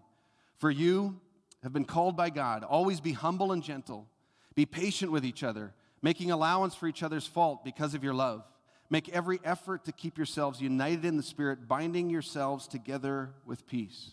For 0.57 0.69
you 0.69 1.19
have 1.63 1.73
been 1.73 1.85
called 1.85 2.15
by 2.15 2.29
God. 2.29 2.63
Always 2.63 2.99
be 2.99 3.13
humble 3.13 3.51
and 3.51 3.63
gentle. 3.63 4.07
Be 4.55 4.65
patient 4.65 5.11
with 5.11 5.25
each 5.25 5.43
other, 5.43 5.73
making 6.01 6.31
allowance 6.31 6.75
for 6.75 6.87
each 6.87 7.03
other's 7.03 7.27
fault 7.27 7.63
because 7.63 7.93
of 7.93 8.03
your 8.03 8.13
love. 8.13 8.43
Make 8.89 9.09
every 9.09 9.39
effort 9.43 9.85
to 9.85 9.91
keep 9.91 10.17
yourselves 10.17 10.61
united 10.61 11.05
in 11.05 11.15
the 11.15 11.23
Spirit, 11.23 11.67
binding 11.67 12.09
yourselves 12.09 12.67
together 12.67 13.29
with 13.45 13.67
peace. 13.67 14.11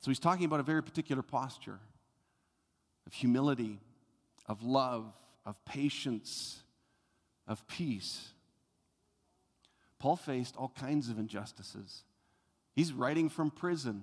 So 0.00 0.10
he's 0.10 0.18
talking 0.18 0.44
about 0.44 0.60
a 0.60 0.64
very 0.64 0.82
particular 0.82 1.22
posture 1.22 1.78
of 3.06 3.12
humility, 3.12 3.80
of 4.46 4.62
love, 4.62 5.12
of 5.46 5.62
patience, 5.64 6.62
of 7.46 7.66
peace. 7.66 8.33
Paul 10.04 10.16
faced 10.16 10.54
all 10.58 10.70
kinds 10.78 11.08
of 11.08 11.18
injustices. 11.18 12.02
He's 12.76 12.92
writing 12.92 13.30
from 13.30 13.50
prison. 13.50 14.02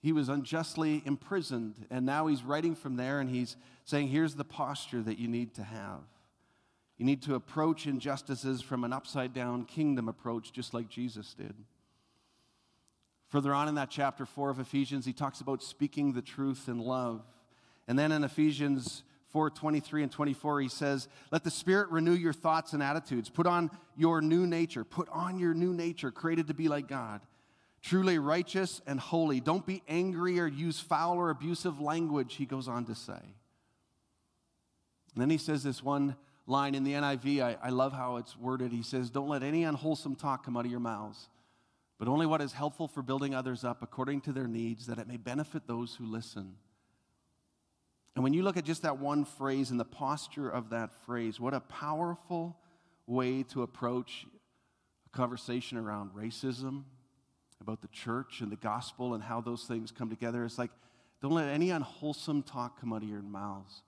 He 0.00 0.12
was 0.12 0.28
unjustly 0.28 1.02
imprisoned, 1.04 1.84
and 1.90 2.06
now 2.06 2.28
he's 2.28 2.44
writing 2.44 2.76
from 2.76 2.94
there 2.94 3.18
and 3.18 3.28
he's 3.28 3.56
saying, 3.84 4.06
Here's 4.06 4.36
the 4.36 4.44
posture 4.44 5.02
that 5.02 5.18
you 5.18 5.26
need 5.26 5.52
to 5.54 5.64
have. 5.64 6.02
You 6.96 7.04
need 7.04 7.22
to 7.22 7.34
approach 7.34 7.88
injustices 7.88 8.62
from 8.62 8.84
an 8.84 8.92
upside 8.92 9.34
down 9.34 9.64
kingdom 9.64 10.08
approach, 10.08 10.52
just 10.52 10.74
like 10.74 10.88
Jesus 10.88 11.34
did. 11.34 11.56
Further 13.30 13.52
on 13.52 13.66
in 13.66 13.74
that 13.74 13.90
chapter 13.90 14.24
4 14.24 14.50
of 14.50 14.60
Ephesians, 14.60 15.04
he 15.04 15.12
talks 15.12 15.40
about 15.40 15.64
speaking 15.64 16.12
the 16.12 16.22
truth 16.22 16.68
in 16.68 16.78
love. 16.78 17.20
And 17.88 17.98
then 17.98 18.12
in 18.12 18.22
Ephesians 18.22 19.02
4 19.32 19.50
23 19.50 20.02
and 20.04 20.12
24, 20.12 20.60
he 20.60 20.68
says, 20.68 21.08
Let 21.30 21.42
the 21.42 21.50
Spirit 21.50 21.90
renew 21.90 22.12
your 22.12 22.32
thoughts 22.32 22.72
and 22.72 22.82
attitudes. 22.82 23.30
Put 23.30 23.46
on 23.46 23.70
your 23.96 24.20
new 24.20 24.46
nature. 24.46 24.84
Put 24.84 25.08
on 25.10 25.38
your 25.38 25.54
new 25.54 25.72
nature, 25.72 26.10
created 26.10 26.48
to 26.48 26.54
be 26.54 26.68
like 26.68 26.86
God. 26.86 27.22
Truly 27.82 28.18
righteous 28.18 28.80
and 28.86 29.00
holy. 29.00 29.40
Don't 29.40 29.66
be 29.66 29.82
angry 29.88 30.38
or 30.38 30.46
use 30.46 30.78
foul 30.78 31.16
or 31.16 31.30
abusive 31.30 31.80
language, 31.80 32.34
he 32.36 32.46
goes 32.46 32.68
on 32.68 32.84
to 32.84 32.94
say. 32.94 33.12
And 35.14 35.20
then 35.20 35.30
he 35.30 35.38
says 35.38 35.62
this 35.62 35.82
one 35.82 36.16
line 36.46 36.74
in 36.74 36.84
the 36.84 36.92
NIV. 36.92 37.42
I, 37.42 37.56
I 37.62 37.70
love 37.70 37.92
how 37.92 38.16
it's 38.16 38.36
worded. 38.36 38.72
He 38.72 38.82
says, 38.82 39.10
Don't 39.10 39.28
let 39.28 39.42
any 39.42 39.64
unwholesome 39.64 40.16
talk 40.16 40.44
come 40.44 40.56
out 40.56 40.64
of 40.64 40.70
your 40.70 40.80
mouths, 40.80 41.28
but 41.98 42.06
only 42.08 42.26
what 42.26 42.40
is 42.40 42.52
helpful 42.52 42.86
for 42.86 43.02
building 43.02 43.34
others 43.34 43.64
up 43.64 43.82
according 43.82 44.20
to 44.22 44.32
their 44.32 44.46
needs, 44.46 44.86
that 44.86 44.98
it 44.98 45.08
may 45.08 45.16
benefit 45.16 45.66
those 45.66 45.94
who 45.94 46.04
listen. 46.06 46.54
And 48.14 48.22
when 48.22 48.34
you 48.34 48.42
look 48.42 48.56
at 48.56 48.64
just 48.64 48.82
that 48.82 48.98
one 48.98 49.24
phrase 49.24 49.70
and 49.70 49.80
the 49.80 49.84
posture 49.84 50.48
of 50.48 50.70
that 50.70 50.92
phrase, 51.06 51.40
what 51.40 51.54
a 51.54 51.60
powerful 51.60 52.56
way 53.06 53.42
to 53.44 53.62
approach 53.62 54.26
a 55.06 55.16
conversation 55.16 55.78
around 55.78 56.10
racism, 56.14 56.84
about 57.60 57.80
the 57.80 57.88
church 57.88 58.40
and 58.40 58.50
the 58.50 58.56
gospel 58.56 59.14
and 59.14 59.22
how 59.22 59.40
those 59.40 59.64
things 59.64 59.90
come 59.90 60.10
together. 60.10 60.44
It's 60.44 60.58
like, 60.58 60.70
don't 61.22 61.32
let 61.32 61.48
any 61.48 61.70
unwholesome 61.70 62.42
talk 62.42 62.80
come 62.80 62.92
out 62.92 63.02
of 63.02 63.08
your 63.08 63.22
mouths, 63.22 63.82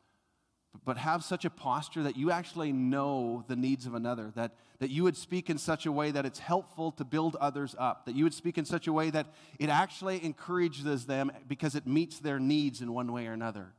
but 0.84 0.96
have 0.96 1.24
such 1.24 1.44
a 1.44 1.50
posture 1.50 2.04
that 2.04 2.16
you 2.16 2.30
actually 2.30 2.72
know 2.72 3.44
the 3.48 3.56
needs 3.56 3.86
of 3.86 3.94
another, 3.94 4.32
that, 4.36 4.54
that 4.78 4.90
you 4.90 5.02
would 5.02 5.16
speak 5.16 5.50
in 5.50 5.58
such 5.58 5.84
a 5.84 5.92
way 5.92 6.12
that 6.12 6.24
it's 6.24 6.38
helpful 6.38 6.92
to 6.92 7.04
build 7.04 7.36
others 7.40 7.74
up, 7.78 8.06
that 8.06 8.14
you 8.14 8.22
would 8.24 8.34
speak 8.34 8.56
in 8.56 8.64
such 8.64 8.86
a 8.86 8.92
way 8.92 9.10
that 9.10 9.26
it 9.58 9.68
actually 9.68 10.24
encourages 10.24 11.06
them 11.06 11.32
because 11.48 11.74
it 11.74 11.86
meets 11.86 12.20
their 12.20 12.38
needs 12.38 12.80
in 12.80 12.92
one 12.92 13.12
way 13.12 13.26
or 13.26 13.32
another 13.32 13.74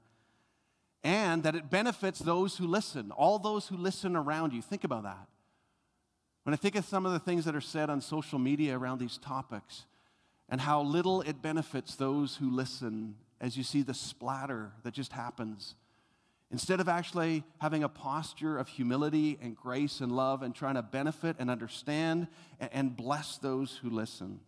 and 1.06 1.44
that 1.44 1.56
it 1.56 1.70
benefits 1.70 2.20
those 2.20 2.58
who 2.58 2.68
listen, 2.68 3.12
all 3.12 3.40
those 3.40 3.68
who 3.68 3.78
listen 3.78 4.18
around 4.18 4.52
you. 4.52 4.62
Think 4.62 4.84
about 4.84 5.04
that. 5.04 5.28
When 6.44 6.54
I 6.54 6.58
think 6.58 6.76
of 6.76 6.84
some 6.84 7.06
of 7.06 7.14
the 7.14 7.20
things 7.20 7.46
that 7.46 7.56
are 7.56 7.62
said 7.62 7.90
on 7.90 8.02
social 8.02 8.40
media 8.40 8.78
around 8.78 9.00
these 9.00 9.18
topics 9.18 9.86
and 10.50 10.60
how 10.60 10.82
little 10.82 11.22
it 11.22 11.42
benefits 11.42 11.96
those 11.96 12.36
who 12.36 12.50
listen 12.50 13.16
as 13.40 13.56
you 13.56 13.64
see 13.64 13.82
the 13.82 13.94
splatter 13.94 14.74
that 14.84 14.94
just 14.94 15.14
happens 15.14 15.76
Instead 16.52 16.80
of 16.80 16.88
actually 16.88 17.44
having 17.58 17.84
a 17.84 17.90
posture 17.90 18.58
of 18.58 18.68
humility 18.68 19.38
and 19.42 19.56
grace 19.56 20.00
and 20.00 20.12
love 20.12 20.44
and 20.44 20.54
trying 20.54 20.76
to 20.76 20.82
benefit 20.82 21.36
and 21.40 21.50
understand 21.50 22.28
and 22.60 22.96
bless 22.96 23.38
those 23.38 23.78
who 23.82 23.90
listen. 23.90 24.40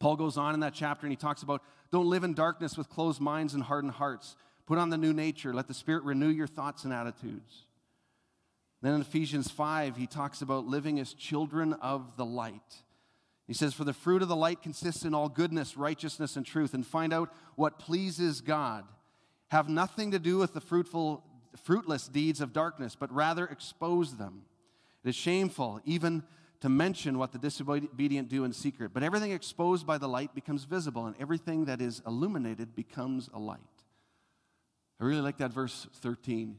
Paul 0.00 0.16
goes 0.16 0.36
on 0.36 0.54
in 0.54 0.60
that 0.60 0.74
chapter 0.74 1.06
and 1.06 1.12
he 1.12 1.16
talks 1.16 1.42
about 1.42 1.62
don't 1.92 2.10
live 2.10 2.24
in 2.24 2.34
darkness 2.34 2.76
with 2.76 2.88
closed 2.88 3.20
minds 3.20 3.54
and 3.54 3.62
hardened 3.62 3.94
hearts. 3.94 4.34
Put 4.66 4.78
on 4.78 4.90
the 4.90 4.98
new 4.98 5.12
nature. 5.12 5.52
Let 5.52 5.68
the 5.68 5.74
Spirit 5.74 6.04
renew 6.04 6.28
your 6.28 6.46
thoughts 6.46 6.84
and 6.84 6.92
attitudes. 6.92 7.66
Then 8.80 8.94
in 8.94 9.00
Ephesians 9.00 9.50
5, 9.50 9.96
he 9.96 10.06
talks 10.06 10.42
about 10.42 10.66
living 10.66 10.98
as 10.98 11.14
children 11.14 11.72
of 11.74 12.16
the 12.16 12.24
light. 12.24 12.82
He 13.46 13.54
says, 13.54 13.74
For 13.74 13.84
the 13.84 13.92
fruit 13.92 14.22
of 14.22 14.28
the 14.28 14.36
light 14.36 14.62
consists 14.62 15.04
in 15.04 15.14
all 15.14 15.28
goodness, 15.28 15.76
righteousness, 15.76 16.36
and 16.36 16.44
truth, 16.44 16.74
and 16.74 16.86
find 16.86 17.12
out 17.12 17.32
what 17.54 17.78
pleases 17.78 18.40
God. 18.40 18.84
Have 19.50 19.68
nothing 19.68 20.10
to 20.12 20.18
do 20.18 20.38
with 20.38 20.54
the 20.54 20.60
fruitful, 20.60 21.22
fruitless 21.62 22.08
deeds 22.08 22.40
of 22.40 22.52
darkness, 22.52 22.96
but 22.98 23.12
rather 23.12 23.46
expose 23.46 24.16
them. 24.16 24.42
It 25.04 25.10
is 25.10 25.16
shameful 25.16 25.80
even 25.84 26.22
to 26.60 26.68
mention 26.68 27.18
what 27.18 27.32
the 27.32 27.38
disobedient 27.38 28.28
do 28.28 28.44
in 28.44 28.52
secret, 28.52 28.92
but 28.94 29.02
everything 29.02 29.32
exposed 29.32 29.86
by 29.86 29.98
the 29.98 30.08
light 30.08 30.34
becomes 30.34 30.64
visible, 30.64 31.06
and 31.06 31.16
everything 31.20 31.64
that 31.64 31.80
is 31.80 32.00
illuminated 32.06 32.74
becomes 32.74 33.28
a 33.34 33.38
light. 33.38 33.60
I 35.02 35.04
really 35.04 35.20
like 35.20 35.38
that 35.38 35.52
verse 35.52 35.88
13. 35.96 36.56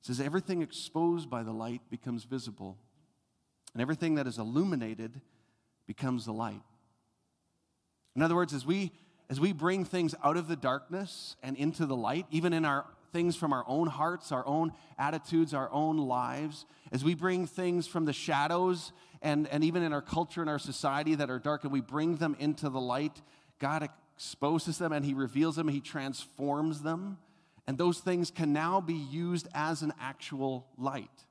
It 0.00 0.06
says, 0.06 0.20
Everything 0.20 0.60
exposed 0.60 1.30
by 1.30 1.42
the 1.42 1.52
light 1.52 1.80
becomes 1.88 2.24
visible, 2.24 2.76
and 3.72 3.80
everything 3.80 4.16
that 4.16 4.26
is 4.26 4.36
illuminated 4.36 5.22
becomes 5.86 6.26
the 6.26 6.34
light. 6.34 6.60
In 8.14 8.20
other 8.20 8.34
words, 8.34 8.52
as 8.52 8.66
we 8.66 8.92
as 9.30 9.40
we 9.40 9.52
bring 9.52 9.86
things 9.86 10.14
out 10.22 10.36
of 10.36 10.48
the 10.48 10.56
darkness 10.56 11.36
and 11.42 11.56
into 11.56 11.86
the 11.86 11.96
light, 11.96 12.26
even 12.30 12.52
in 12.52 12.66
our 12.66 12.84
things 13.12 13.36
from 13.36 13.54
our 13.54 13.64
own 13.66 13.86
hearts, 13.86 14.32
our 14.32 14.46
own 14.46 14.72
attitudes, 14.98 15.54
our 15.54 15.70
own 15.70 15.96
lives, 15.96 16.66
as 16.92 17.04
we 17.04 17.14
bring 17.14 17.46
things 17.46 17.86
from 17.86 18.04
the 18.04 18.12
shadows 18.12 18.92
and, 19.22 19.46
and 19.48 19.64
even 19.64 19.82
in 19.82 19.94
our 19.94 20.02
culture 20.02 20.40
and 20.42 20.48
our 20.48 20.58
society 20.58 21.14
that 21.14 21.30
are 21.30 21.38
dark, 21.38 21.64
and 21.64 21.72
we 21.72 21.80
bring 21.80 22.16
them 22.16 22.36
into 22.38 22.68
the 22.68 22.80
light, 22.80 23.20
God 23.58 23.82
exposes 24.14 24.76
them 24.76 24.92
and 24.92 25.04
He 25.06 25.14
reveals 25.14 25.56
them, 25.56 25.68
He 25.68 25.80
transforms 25.80 26.82
them. 26.82 27.18
And 27.68 27.76
those 27.76 27.98
things 27.98 28.30
can 28.30 28.54
now 28.54 28.80
be 28.80 28.94
used 28.94 29.46
as 29.52 29.82
an 29.82 29.92
actual 30.00 30.66
light 30.78 31.26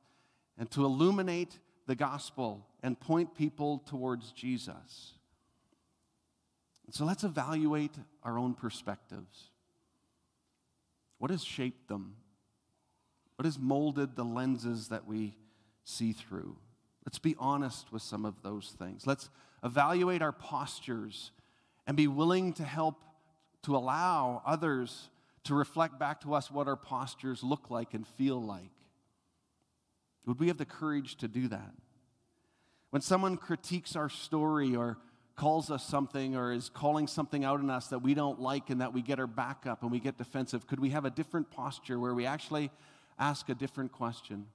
and 0.56 0.70
to 0.70 0.86
illuminate 0.86 1.58
the 1.88 1.96
gospel 1.96 2.68
and 2.84 3.00
point 3.00 3.34
people 3.34 3.80
towards 3.80 4.32
Jesus. 4.34 5.14
So 6.92 7.06
let's 7.06 7.24
evaluate 7.24 7.96
our 8.22 8.38
own 8.38 8.54
perspectives. 8.54 9.50
What 11.18 11.32
has 11.32 11.44
shaped 11.44 11.88
them? 11.88 12.18
What 13.38 13.46
has 13.46 13.58
molded 13.58 14.16
the 14.16 14.24
lenses 14.24 14.90
that 14.90 15.08
we 15.08 15.36
see 15.86 16.14
through? 16.14 16.56
Let's 17.04 17.20
be 17.20 17.36
honest 17.40 17.92
with 17.92 18.04
some 18.04 18.26
of 18.26 18.44
those 18.44 18.76
things. 18.78 19.08
Let's 19.08 19.32
evaluate 19.64 20.22
our 20.22 20.34
postures 20.34 21.32
and 21.88 21.98
be 21.98 22.08
willing 22.08 22.54
to 22.54 22.64
help 22.64 23.04
to 23.64 23.76
allow 23.76 24.44
others 24.46 25.10
to 25.48 25.56
reflect 25.56 25.98
back 25.98 26.22
to 26.22 26.34
us 26.34 26.52
what 26.52 26.68
our 26.68 26.76
postures 26.76 27.44
look 27.44 27.70
like 27.70 27.94
and 27.94 28.06
feel 28.06 28.42
like. 28.42 28.72
Would 30.26 30.40
we 30.40 30.48
have 30.48 30.58
the 30.58 30.66
courage 30.66 31.16
to 31.18 31.28
do 31.28 31.48
that? 31.48 31.74
When 32.90 33.02
someone 33.02 33.38
critiques 33.38 33.96
our 33.96 34.10
story 34.10 34.76
or 34.76 34.98
calls 35.36 35.72
us 35.72 35.86
something 35.86 36.36
or 36.36 36.52
is 36.52 36.70
calling 36.70 37.08
something 37.08 37.46
out 37.46 37.60
in 37.60 37.70
us 37.70 37.88
that 37.88 38.00
we 38.00 38.14
don't 38.14 38.42
like 38.42 38.70
and 38.70 38.82
that 38.82 38.94
we 38.94 39.02
get 39.02 39.20
our 39.20 39.28
back 39.28 39.66
up 39.66 39.84
and 39.84 39.92
we 39.92 40.00
get 40.00 40.18
defensive, 40.18 40.68
could 40.68 40.80
we 40.80 40.90
have 40.90 41.06
a 41.06 41.10
different 41.10 41.50
posture 41.52 42.00
where 42.00 42.14
we 42.14 42.26
actually 42.26 42.70
ask 43.20 43.48
a 43.50 43.56
different 43.56 43.92
question? 43.92 44.48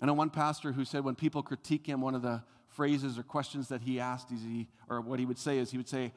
I 0.00 0.06
know 0.06 0.14
one 0.14 0.30
pastor 0.30 0.72
who 0.72 0.84
said 0.84 1.04
when 1.04 1.16
people 1.16 1.42
critique 1.42 1.86
him, 1.86 2.00
one 2.00 2.14
of 2.14 2.22
the 2.22 2.42
phrases 2.68 3.18
or 3.18 3.24
questions 3.24 3.68
that 3.68 3.82
he 3.82 3.98
asked, 3.98 4.30
is 4.30 4.40
he, 4.40 4.68
or 4.88 5.00
what 5.00 5.18
he 5.18 5.26
would 5.26 5.38
say 5.38 5.58
is 5.58 5.70
he 5.70 5.76
would 5.76 5.88
say, 5.88 6.12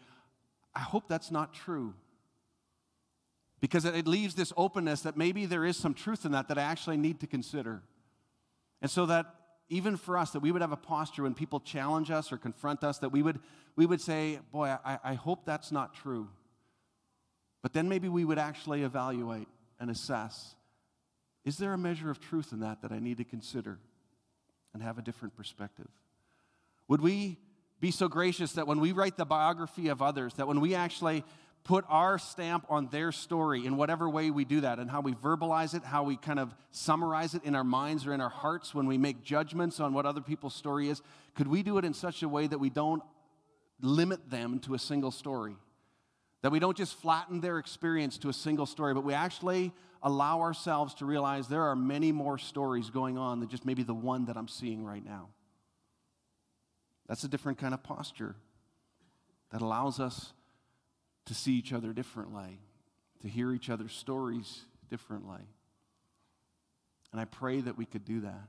I 0.76 0.80
hope 0.80 1.10
that's 1.10 1.32
not 1.32 1.54
true 1.54 1.94
because 3.62 3.86
it 3.86 4.08
leaves 4.08 4.36
this 4.36 4.52
openness 4.58 5.02
that 5.02 5.16
maybe 5.16 5.46
there 5.46 5.64
is 5.64 5.78
some 5.78 5.94
truth 5.94 6.26
in 6.26 6.32
that 6.34 6.48
that 6.50 6.58
I 6.58 6.64
actually 6.64 6.98
need 6.98 7.20
to 7.22 7.28
consider. 7.28 7.84
And 8.82 8.90
so 8.90 9.06
that 9.06 9.28
even 9.70 9.96
for 9.96 10.18
us, 10.18 10.32
that 10.32 10.42
we 10.42 10.52
would 10.52 10.62
have 10.62 10.72
a 10.74 10.78
posture 10.78 11.24
when 11.24 11.36
people 11.36 11.60
challenge 11.60 12.12
us 12.12 12.32
or 12.34 12.38
confront 12.38 12.84
us, 12.84 12.98
that 12.98 13.10
we 13.10 13.22
would, 13.22 13.40
we 13.76 13.86
would 13.86 14.02
say, 14.02 14.40
Boy, 14.52 14.76
I, 14.84 15.00
I 15.04 15.14
hope 15.14 15.46
that's 15.46 15.72
not 15.72 15.94
true. 15.94 16.28
But 17.62 17.74
then 17.74 17.88
maybe 17.88 18.10
we 18.10 18.26
would 18.26 18.40
actually 18.40 18.82
evaluate 18.82 19.48
and 19.80 19.90
assess 19.90 20.56
is 21.44 21.58
there 21.58 21.74
a 21.74 21.78
measure 21.78 22.12
of 22.12 22.20
truth 22.20 22.52
in 22.52 22.60
that 22.60 22.82
that 22.84 22.92
I 22.92 23.00
need 23.00 23.18
to 23.18 23.24
consider 23.24 23.80
and 24.74 24.84
have 24.84 25.00
a 25.00 25.02
different 25.02 25.36
perspective? 25.36 25.88
Would 26.88 27.02
we 27.02 27.38
be 27.80 27.90
so 27.90 28.08
gracious 28.08 28.54
that 28.54 28.68
when 28.68 28.80
we 28.80 28.92
write 28.92 29.18
the 29.18 29.26
biography 29.26 29.88
of 29.88 30.04
others, 30.04 30.36
that 30.36 30.48
when 30.48 30.62
we 30.62 30.76
actually 30.76 31.24
put 31.64 31.86
our 31.90 32.18
stamp 32.18 32.66
on 32.70 32.88
their 32.88 33.12
story 33.12 33.66
in 33.66 33.78
whatever 33.78 34.10
way 34.10 34.32
we 34.32 34.46
do 34.46 34.62
that 34.62 34.80
and 34.80 34.90
how 34.90 35.02
we 35.02 35.14
verbalize 35.14 35.76
it, 35.76 35.84
how 35.84 36.04
we 36.04 36.18
kind 36.18 36.40
of 36.40 36.54
summarize 36.72 37.36
it 37.36 37.44
in 37.44 37.56
our 37.56 37.64
minds 37.64 38.08
or 38.08 38.14
in 38.14 38.22
our 38.22 38.30
hearts 38.30 38.74
when 38.74 38.88
we 38.88 38.98
make 38.98 39.24
judgments 39.24 39.80
on 39.80 39.94
what 39.94 40.06
other 40.06 40.22
people's 40.22 40.56
story 40.56 40.90
is, 40.90 41.02
could 41.36 41.48
we 41.48 41.62
do 41.62 41.78
it 41.78 41.86
in 41.86 41.94
such 41.94 42.24
a 42.24 42.30
way 42.30 42.48
that 42.48 42.60
we 42.60 42.70
don't 42.70 43.04
limit 43.82 44.30
them 44.30 44.60
to 44.60 44.74
a 44.74 44.80
single 44.80 45.12
story? 45.12 45.56
That 46.42 46.52
we 46.52 46.60
don't 46.60 46.76
just 46.76 47.00
flatten 47.00 47.42
their 47.42 47.60
experience 47.60 48.18
to 48.20 48.30
a 48.30 48.34
single 48.34 48.66
story, 48.66 48.96
but 48.96 49.04
we 49.04 49.14
actually 49.14 49.72
allow 50.02 50.42
ourselves 50.42 50.96
to 50.96 51.06
realize 51.06 51.48
there 51.48 51.64
are 51.64 51.76
many 51.76 52.12
more 52.12 52.40
stories 52.40 52.90
going 52.90 53.20
on 53.20 53.40
than 53.40 53.50
just 53.50 53.66
maybe 53.66 53.84
the 53.84 53.94
one 53.94 54.26
that 54.26 54.36
I'm 54.36 54.48
seeing 54.48 54.84
right 54.84 55.06
now. 55.06 55.30
That's 57.08 57.24
a 57.24 57.28
different 57.28 57.60
kind 57.60 57.76
of 57.76 57.84
posture 57.84 58.36
that 59.52 59.62
allows 59.62 60.00
us 60.00 60.34
to 61.26 61.34
see 61.34 61.54
each 61.54 61.74
other 61.74 61.94
differently, 61.94 62.60
to 63.22 63.28
hear 63.28 63.52
each 63.52 63.70
other's 63.70 63.94
stories 63.94 64.62
differently. 64.90 65.42
And 67.12 67.20
I 67.20 67.26
pray 67.26 67.62
that 67.62 67.78
we 67.78 67.86
could 67.86 68.06
do 68.06 68.22
that. 68.22 68.48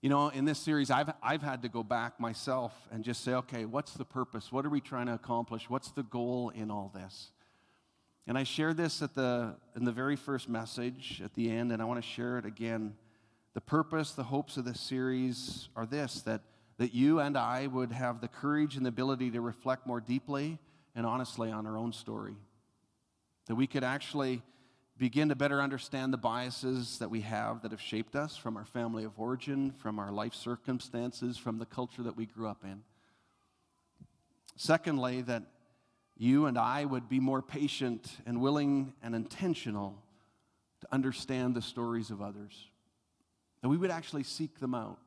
You 0.00 0.08
know, 0.08 0.30
in 0.30 0.44
this 0.44 0.58
series, 0.58 0.90
I've, 0.90 1.12
I've 1.22 1.42
had 1.42 1.62
to 1.62 1.68
go 1.68 1.84
back 1.84 2.18
myself 2.18 2.72
and 2.90 3.04
just 3.04 3.22
say, 3.22 3.34
okay, 3.34 3.64
what's 3.64 3.94
the 3.94 4.04
purpose? 4.04 4.50
What 4.50 4.66
are 4.66 4.70
we 4.70 4.80
trying 4.80 5.06
to 5.06 5.14
accomplish? 5.14 5.70
What's 5.70 5.92
the 5.92 6.02
goal 6.02 6.50
in 6.54 6.72
all 6.72 6.90
this? 6.92 7.30
And 8.26 8.36
I 8.36 8.42
shared 8.42 8.76
this 8.76 9.00
at 9.00 9.14
the, 9.14 9.54
in 9.76 9.84
the 9.84 9.92
very 9.92 10.16
first 10.16 10.48
message 10.48 11.22
at 11.24 11.34
the 11.34 11.50
end, 11.50 11.70
and 11.70 11.80
I 11.80 11.84
want 11.84 12.02
to 12.02 12.08
share 12.08 12.38
it 12.38 12.46
again. 12.46 12.94
The 13.54 13.60
purpose, 13.60 14.12
the 14.12 14.24
hopes 14.24 14.56
of 14.56 14.64
this 14.64 14.80
series 14.80 15.68
are 15.76 15.86
this 15.86 16.22
that, 16.22 16.40
that 16.78 16.94
you 16.94 17.20
and 17.20 17.36
I 17.36 17.68
would 17.68 17.92
have 17.92 18.20
the 18.20 18.28
courage 18.28 18.76
and 18.76 18.84
the 18.84 18.88
ability 18.88 19.30
to 19.32 19.40
reflect 19.40 19.86
more 19.86 20.00
deeply 20.00 20.58
and 20.94 21.06
honestly 21.06 21.50
on 21.50 21.66
our 21.66 21.76
own 21.76 21.92
story. 21.92 22.36
That 23.46 23.54
we 23.54 23.66
could 23.66 23.84
actually 23.84 24.42
begin 24.98 25.30
to 25.30 25.34
better 25.34 25.60
understand 25.60 26.12
the 26.12 26.18
biases 26.18 26.98
that 26.98 27.10
we 27.10 27.22
have 27.22 27.62
that 27.62 27.72
have 27.72 27.80
shaped 27.80 28.14
us 28.14 28.36
from 28.36 28.56
our 28.56 28.64
family 28.64 29.04
of 29.04 29.18
origin, 29.18 29.72
from 29.72 29.98
our 29.98 30.12
life 30.12 30.34
circumstances, 30.34 31.36
from 31.36 31.58
the 31.58 31.66
culture 31.66 32.02
that 32.02 32.16
we 32.16 32.26
grew 32.26 32.46
up 32.46 32.62
in. 32.64 32.82
Secondly, 34.56 35.22
that 35.22 35.42
you 36.16 36.46
and 36.46 36.58
I 36.58 36.84
would 36.84 37.08
be 37.08 37.18
more 37.18 37.42
patient 37.42 38.16
and 38.26 38.40
willing 38.40 38.92
and 39.02 39.14
intentional 39.14 40.00
to 40.82 40.88
understand 40.92 41.54
the 41.54 41.62
stories 41.62 42.10
of 42.10 42.20
others. 42.20 42.68
That 43.62 43.68
we 43.68 43.76
would 43.76 43.90
actually 43.90 44.24
seek 44.24 44.60
them 44.60 44.74
out. 44.74 44.98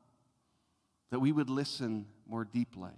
That 1.12 1.20
we 1.20 1.32
would 1.32 1.50
listen 1.50 2.08
more 2.28 2.44
deeply. 2.44 2.92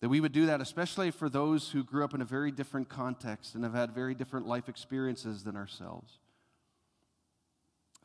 That 0.00 0.08
we 0.08 0.20
would 0.20 0.32
do 0.32 0.46
that, 0.46 0.60
especially 0.60 1.10
for 1.10 1.28
those 1.28 1.70
who 1.70 1.84
grew 1.84 2.04
up 2.04 2.14
in 2.14 2.22
a 2.22 2.26
very 2.26 2.50
different 2.50 2.88
context 2.88 3.54
and 3.54 3.64
have 3.64 3.74
had 3.74 3.92
very 3.92 4.14
different 4.14 4.46
life 4.46 4.68
experiences 4.68 5.44
than 5.44 5.56
ourselves. 5.56 6.18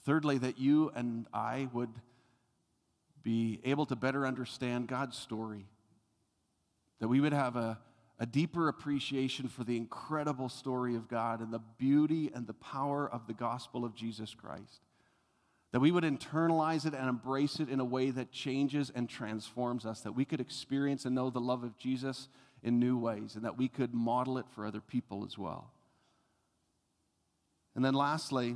Thirdly, 0.03 0.38
that 0.39 0.60
you 0.60 0.91
and 0.93 1.25
I 1.34 1.69
would 1.73 2.01
be 3.23 3.60
able 3.63 3.86
to 3.88 3.95
better 3.95 4.27
understand 4.27 4.88
God's 4.88 5.17
story. 5.17 5.65
That 6.99 7.08
we 7.08 7.21
would 7.21 7.34
have 7.34 7.55
a, 7.55 7.79
a 8.19 8.25
deeper 8.25 8.67
appreciation 8.67 9.47
for 9.47 9.63
the 9.63 9.77
incredible 9.77 10.49
story 10.49 10.95
of 10.95 11.08
God 11.08 11.39
and 11.39 11.51
the 11.51 11.62
beauty 11.77 12.29
and 12.36 12.45
the 12.45 12.53
power 12.53 13.10
of 13.10 13.25
the 13.25 13.34
gospel 13.34 13.86
of 13.86 13.95
Jesus 13.95 14.36
Christ 14.36 14.81
that 15.75 15.81
we 15.81 15.91
would 15.91 16.05
internalize 16.05 16.85
it 16.85 16.93
and 16.93 17.09
embrace 17.09 17.59
it 17.59 17.67
in 17.67 17.81
a 17.81 17.83
way 17.83 18.09
that 18.09 18.31
changes 18.31 18.93
and 18.95 19.09
transforms 19.09 19.85
us, 19.85 19.99
that 19.99 20.13
we 20.13 20.23
could 20.23 20.39
experience 20.39 21.03
and 21.03 21.13
know 21.13 21.29
the 21.29 21.41
love 21.41 21.65
of 21.65 21.77
Jesus 21.77 22.29
in 22.63 22.79
new 22.79 22.97
ways, 22.97 23.35
and 23.35 23.43
that 23.43 23.57
we 23.57 23.67
could 23.67 23.93
model 23.93 24.38
it 24.38 24.45
for 24.55 24.65
other 24.65 24.79
people 24.79 25.25
as 25.25 25.38
well. 25.38 25.69
And 27.75 27.83
then 27.83 27.93
lastly, 27.93 28.55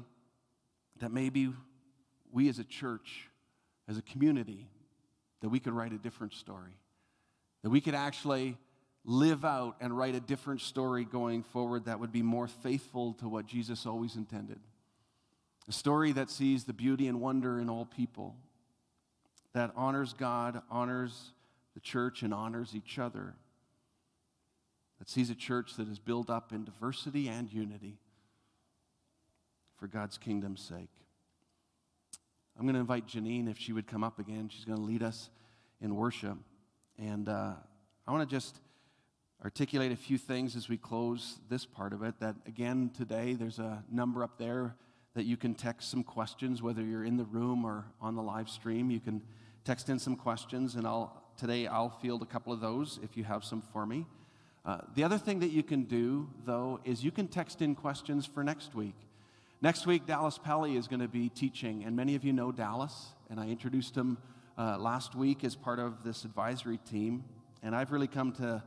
that 1.01 1.11
maybe 1.11 1.51
we 2.31 2.47
as 2.47 2.57
a 2.57 2.63
church, 2.63 3.27
as 3.89 3.97
a 3.97 4.01
community, 4.01 4.69
that 5.41 5.49
we 5.49 5.59
could 5.59 5.73
write 5.73 5.91
a 5.91 5.97
different 5.97 6.33
story. 6.33 6.77
That 7.63 7.69
we 7.69 7.81
could 7.81 7.95
actually 7.95 8.55
live 9.03 9.43
out 9.43 9.75
and 9.81 9.97
write 9.97 10.15
a 10.15 10.21
different 10.21 10.61
story 10.61 11.03
going 11.03 11.43
forward 11.43 11.83
that 11.83 11.99
would 11.99 12.13
be 12.13 12.21
more 12.21 12.47
faithful 12.47 13.11
to 13.15 13.27
what 13.27 13.45
Jesus 13.45 13.85
always 13.85 14.15
intended. 14.15 14.61
A 15.69 15.71
story 15.71 16.11
that 16.13 16.31
sees 16.31 16.63
the 16.63 16.73
beauty 16.73 17.07
and 17.07 17.21
wonder 17.21 17.59
in 17.59 17.69
all 17.69 17.85
people, 17.85 18.35
that 19.53 19.71
honors 19.75 20.13
God, 20.13 20.63
honors 20.71 21.31
the 21.75 21.79
church, 21.79 22.23
and 22.23 22.33
honors 22.33 22.75
each 22.75 22.97
other. 22.97 23.35
That 24.97 25.07
sees 25.07 25.29
a 25.29 25.35
church 25.35 25.75
that 25.75 25.87
is 25.87 25.99
built 25.99 26.27
up 26.27 26.51
in 26.51 26.65
diversity 26.65 27.29
and 27.29 27.53
unity 27.53 27.99
for 29.77 29.87
God's 29.87 30.17
kingdom's 30.17 30.61
sake. 30.61 30.89
I'm 32.57 32.65
going 32.65 32.73
to 32.73 32.81
invite 32.81 33.07
Janine 33.07 33.49
if 33.49 33.59
she 33.59 33.71
would 33.71 33.85
come 33.85 34.03
up 34.03 34.17
again. 34.17 34.49
She's 34.49 34.65
going 34.65 34.79
to 34.79 34.83
lead 34.83 35.03
us 35.03 35.29
in 35.79 35.95
worship. 35.95 36.37
And 36.97 37.29
uh, 37.29 37.53
I 38.07 38.11
want 38.11 38.27
to 38.27 38.35
just 38.35 38.59
articulate 39.43 39.91
a 39.91 39.95
few 39.95 40.17
things 40.17 40.55
as 40.55 40.67
we 40.67 40.77
close 40.77 41.39
this 41.47 41.65
part 41.65 41.93
of 41.93 42.01
it. 42.01 42.19
That 42.19 42.35
again, 42.47 42.89
today, 42.97 43.35
there's 43.35 43.59
a 43.59 43.83
number 43.89 44.23
up 44.23 44.39
there 44.39 44.75
that 45.15 45.25
you 45.25 45.37
can 45.37 45.53
text 45.53 45.89
some 45.89 46.03
questions, 46.03 46.61
whether 46.61 46.83
you're 46.83 47.05
in 47.05 47.17
the 47.17 47.25
room 47.25 47.65
or 47.65 47.85
on 48.01 48.15
the 48.15 48.21
live 48.21 48.49
stream. 48.49 48.91
You 48.91 48.99
can 48.99 49.21
text 49.65 49.89
in 49.89 49.99
some 49.99 50.15
questions, 50.15 50.75
and 50.75 50.85
I'll 50.87 51.21
today 51.37 51.67
I'll 51.67 51.89
field 51.89 52.21
a 52.21 52.25
couple 52.25 52.51
of 52.51 52.59
those 52.59 52.99
if 53.01 53.15
you 53.15 53.23
have 53.23 53.43
some 53.43 53.61
for 53.61 53.85
me. 53.85 54.05
Uh, 54.65 54.79
the 54.93 55.03
other 55.03 55.17
thing 55.17 55.39
that 55.39 55.51
you 55.51 55.63
can 55.63 55.83
do, 55.83 56.29
though, 56.45 56.79
is 56.83 57.03
you 57.03 57.11
can 57.11 57.27
text 57.27 57.61
in 57.61 57.75
questions 57.75 58.25
for 58.25 58.43
next 58.43 58.75
week. 58.75 58.95
Next 59.61 59.87
week, 59.87 60.05
Dallas 60.05 60.37
Pelly 60.37 60.75
is 60.75 60.87
going 60.87 60.99
to 60.99 61.07
be 61.07 61.29
teaching, 61.29 61.83
and 61.85 61.95
many 61.95 62.15
of 62.15 62.23
you 62.23 62.33
know 62.33 62.51
Dallas, 62.51 63.13
and 63.29 63.39
I 63.39 63.47
introduced 63.47 63.95
him 63.95 64.17
uh, 64.57 64.77
last 64.77 65.15
week 65.15 65.43
as 65.43 65.55
part 65.55 65.79
of 65.79 66.03
this 66.03 66.23
advisory 66.23 66.77
team, 66.89 67.23
and 67.63 67.75
I've 67.75 67.91
really 67.91 68.07
come 68.07 68.31
to 68.33 68.61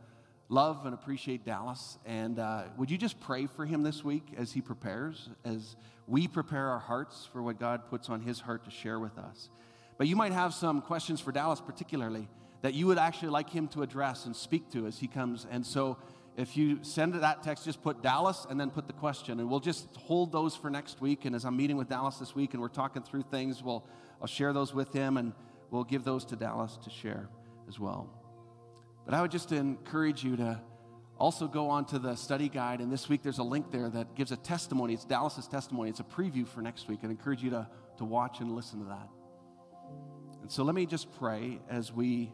love 0.52 0.84
and 0.84 0.92
appreciate 0.92 1.44
Dallas. 1.44 1.98
And 2.04 2.38
uh, 2.38 2.64
would 2.76 2.90
you 2.90 2.98
just 2.98 3.18
pray 3.20 3.46
for 3.46 3.64
him 3.64 3.82
this 3.82 4.04
week 4.04 4.34
as 4.36 4.52
he 4.52 4.60
prepares, 4.60 5.30
as 5.44 5.76
we 6.06 6.28
prepare 6.28 6.68
our 6.68 6.78
hearts 6.78 7.26
for 7.32 7.42
what 7.42 7.58
God 7.58 7.88
puts 7.88 8.10
on 8.10 8.20
his 8.20 8.38
heart 8.38 8.64
to 8.64 8.70
share 8.70 9.00
with 9.00 9.16
us? 9.18 9.48
But 9.96 10.08
you 10.08 10.16
might 10.16 10.32
have 10.32 10.52
some 10.52 10.82
questions 10.82 11.20
for 11.20 11.32
Dallas, 11.32 11.60
particularly, 11.60 12.28
that 12.60 12.74
you 12.74 12.86
would 12.86 12.98
actually 12.98 13.30
like 13.30 13.48
him 13.48 13.66
to 13.68 13.82
address 13.82 14.26
and 14.26 14.36
speak 14.36 14.70
to 14.72 14.86
as 14.86 14.98
he 14.98 15.06
comes. 15.06 15.46
And 15.50 15.64
so 15.64 15.96
if 16.36 16.56
you 16.56 16.80
send 16.82 17.14
that 17.14 17.42
text, 17.42 17.64
just 17.64 17.82
put 17.82 18.02
Dallas 18.02 18.46
and 18.48 18.60
then 18.60 18.70
put 18.70 18.86
the 18.86 18.92
question. 18.92 19.40
And 19.40 19.48
we'll 19.48 19.60
just 19.60 19.88
hold 19.96 20.32
those 20.32 20.54
for 20.54 20.68
next 20.70 21.00
week. 21.00 21.24
And 21.24 21.34
as 21.34 21.46
I'm 21.46 21.56
meeting 21.56 21.78
with 21.78 21.88
Dallas 21.88 22.16
this 22.18 22.34
week 22.34 22.52
and 22.52 22.60
we're 22.60 22.68
talking 22.68 23.02
through 23.02 23.22
things, 23.22 23.62
we'll, 23.62 23.84
I'll 24.20 24.26
share 24.26 24.52
those 24.52 24.74
with 24.74 24.92
him 24.92 25.16
and 25.16 25.32
we'll 25.70 25.84
give 25.84 26.04
those 26.04 26.26
to 26.26 26.36
Dallas 26.36 26.78
to 26.84 26.90
share 26.90 27.28
as 27.68 27.80
well. 27.80 28.21
But 29.04 29.14
I 29.14 29.22
would 29.22 29.30
just 29.30 29.52
encourage 29.52 30.22
you 30.22 30.36
to 30.36 30.60
also 31.18 31.46
go 31.46 31.70
on 31.70 31.84
to 31.86 31.98
the 31.98 32.16
study 32.16 32.48
guide. 32.48 32.80
And 32.80 32.92
this 32.92 33.08
week 33.08 33.22
there's 33.22 33.38
a 33.38 33.44
link 33.44 33.70
there 33.70 33.88
that 33.90 34.14
gives 34.14 34.32
a 34.32 34.36
testimony. 34.36 34.94
It's 34.94 35.04
Dallas's 35.04 35.46
testimony. 35.46 35.90
It's 35.90 36.00
a 36.00 36.04
preview 36.04 36.46
for 36.46 36.62
next 36.62 36.88
week. 36.88 37.00
I 37.02 37.06
encourage 37.06 37.42
you 37.42 37.50
to, 37.50 37.68
to 37.98 38.04
watch 38.04 38.40
and 38.40 38.54
listen 38.54 38.80
to 38.80 38.86
that. 38.86 39.08
And 40.42 40.50
so 40.50 40.64
let 40.64 40.74
me 40.74 40.86
just 40.86 41.12
pray 41.18 41.60
as 41.68 41.92
we 41.92 42.32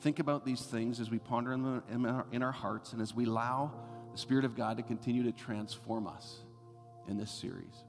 think 0.00 0.20
about 0.20 0.44
these 0.44 0.62
things, 0.62 1.00
as 1.00 1.10
we 1.10 1.18
ponder 1.18 1.52
in, 1.52 1.62
the, 1.62 1.82
in, 1.90 2.06
our, 2.06 2.26
in 2.30 2.42
our 2.42 2.52
hearts, 2.52 2.92
and 2.92 3.02
as 3.02 3.14
we 3.14 3.26
allow 3.26 3.72
the 4.12 4.18
Spirit 4.18 4.44
of 4.44 4.56
God 4.56 4.76
to 4.76 4.82
continue 4.82 5.24
to 5.24 5.32
transform 5.32 6.06
us 6.06 6.36
in 7.08 7.16
this 7.16 7.30
series. 7.30 7.84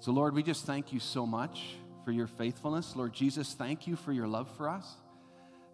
So, 0.00 0.10
Lord, 0.10 0.34
we 0.34 0.42
just 0.42 0.66
thank 0.66 0.92
you 0.92 0.98
so 0.98 1.24
much 1.24 1.76
for 2.04 2.10
your 2.10 2.26
faithfulness. 2.26 2.96
Lord 2.96 3.12
Jesus, 3.12 3.54
thank 3.54 3.86
you 3.86 3.94
for 3.94 4.12
your 4.12 4.26
love 4.26 4.50
for 4.56 4.68
us. 4.68 4.96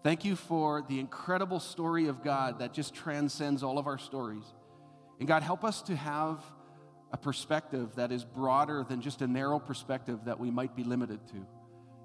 Thank 0.04 0.24
you 0.24 0.36
for 0.36 0.84
the 0.88 1.00
incredible 1.00 1.58
story 1.58 2.06
of 2.06 2.22
God 2.22 2.60
that 2.60 2.72
just 2.72 2.94
transcends 2.94 3.64
all 3.64 3.78
of 3.78 3.86
our 3.88 3.98
stories. 3.98 4.44
And 5.18 5.26
God, 5.26 5.42
help 5.42 5.64
us 5.64 5.82
to 5.82 5.96
have 5.96 6.40
a 7.12 7.16
perspective 7.16 7.96
that 7.96 8.12
is 8.12 8.24
broader 8.24 8.84
than 8.88 9.00
just 9.00 9.22
a 9.22 9.26
narrow 9.26 9.58
perspective 9.58 10.20
that 10.26 10.38
we 10.38 10.50
might 10.50 10.76
be 10.76 10.84
limited 10.84 11.26
to. 11.28 11.44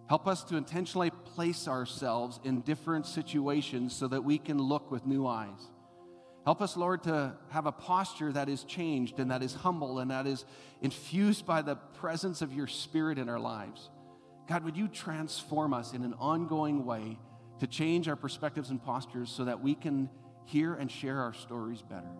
Help 0.09 0.27
us 0.27 0.43
to 0.45 0.57
intentionally 0.57 1.11
place 1.11 1.67
ourselves 1.67 2.39
in 2.43 2.61
different 2.61 3.05
situations 3.05 3.93
so 3.95 4.07
that 4.07 4.23
we 4.23 4.39
can 4.39 4.57
look 4.57 4.89
with 4.89 5.05
new 5.05 5.27
eyes. 5.27 5.71
Help 6.45 6.61
us, 6.61 6.75
Lord, 6.75 7.03
to 7.03 7.33
have 7.49 7.67
a 7.67 7.71
posture 7.71 8.31
that 8.33 8.49
is 8.49 8.63
changed 8.63 9.19
and 9.19 9.31
that 9.31 9.43
is 9.43 9.53
humble 9.53 9.99
and 9.99 10.11
that 10.11 10.27
is 10.27 10.45
infused 10.81 11.45
by 11.45 11.61
the 11.61 11.75
presence 11.75 12.41
of 12.41 12.51
your 12.51 12.67
Spirit 12.67 13.17
in 13.17 13.29
our 13.29 13.39
lives. 13.39 13.89
God, 14.49 14.65
would 14.65 14.75
you 14.75 14.89
transform 14.89 15.73
us 15.73 15.93
in 15.93 16.03
an 16.03 16.15
ongoing 16.19 16.85
way 16.85 17.17
to 17.63 17.67
change 17.67 18.09
our 18.09 18.17
perspectives 18.17 18.71
and 18.71 18.83
postures 18.83 19.31
so 19.31 19.45
that 19.45 19.63
we 19.63 19.73
can 19.73 20.09
hear 20.43 20.73
and 20.73 20.91
share 20.91 21.21
our 21.21 21.31
stories 21.31 21.81
better? 21.81 22.11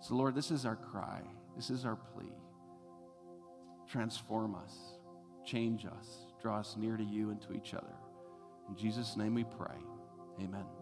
So, 0.00 0.14
Lord, 0.14 0.34
this 0.34 0.50
is 0.50 0.66
our 0.66 0.76
cry. 0.76 1.22
This 1.56 1.70
is 1.70 1.86
our 1.86 1.96
plea. 1.96 2.34
Transform 3.88 4.54
us, 4.54 4.76
change 5.46 5.86
us, 5.86 6.26
draw 6.42 6.58
us 6.58 6.76
near 6.78 6.98
to 6.98 7.04
you 7.04 7.30
and 7.30 7.40
to 7.40 7.54
each 7.54 7.72
other. 7.72 7.94
In 8.68 8.76
Jesus' 8.76 9.16
name 9.16 9.34
we 9.34 9.44
pray. 9.44 9.78
Amen. 10.38 10.75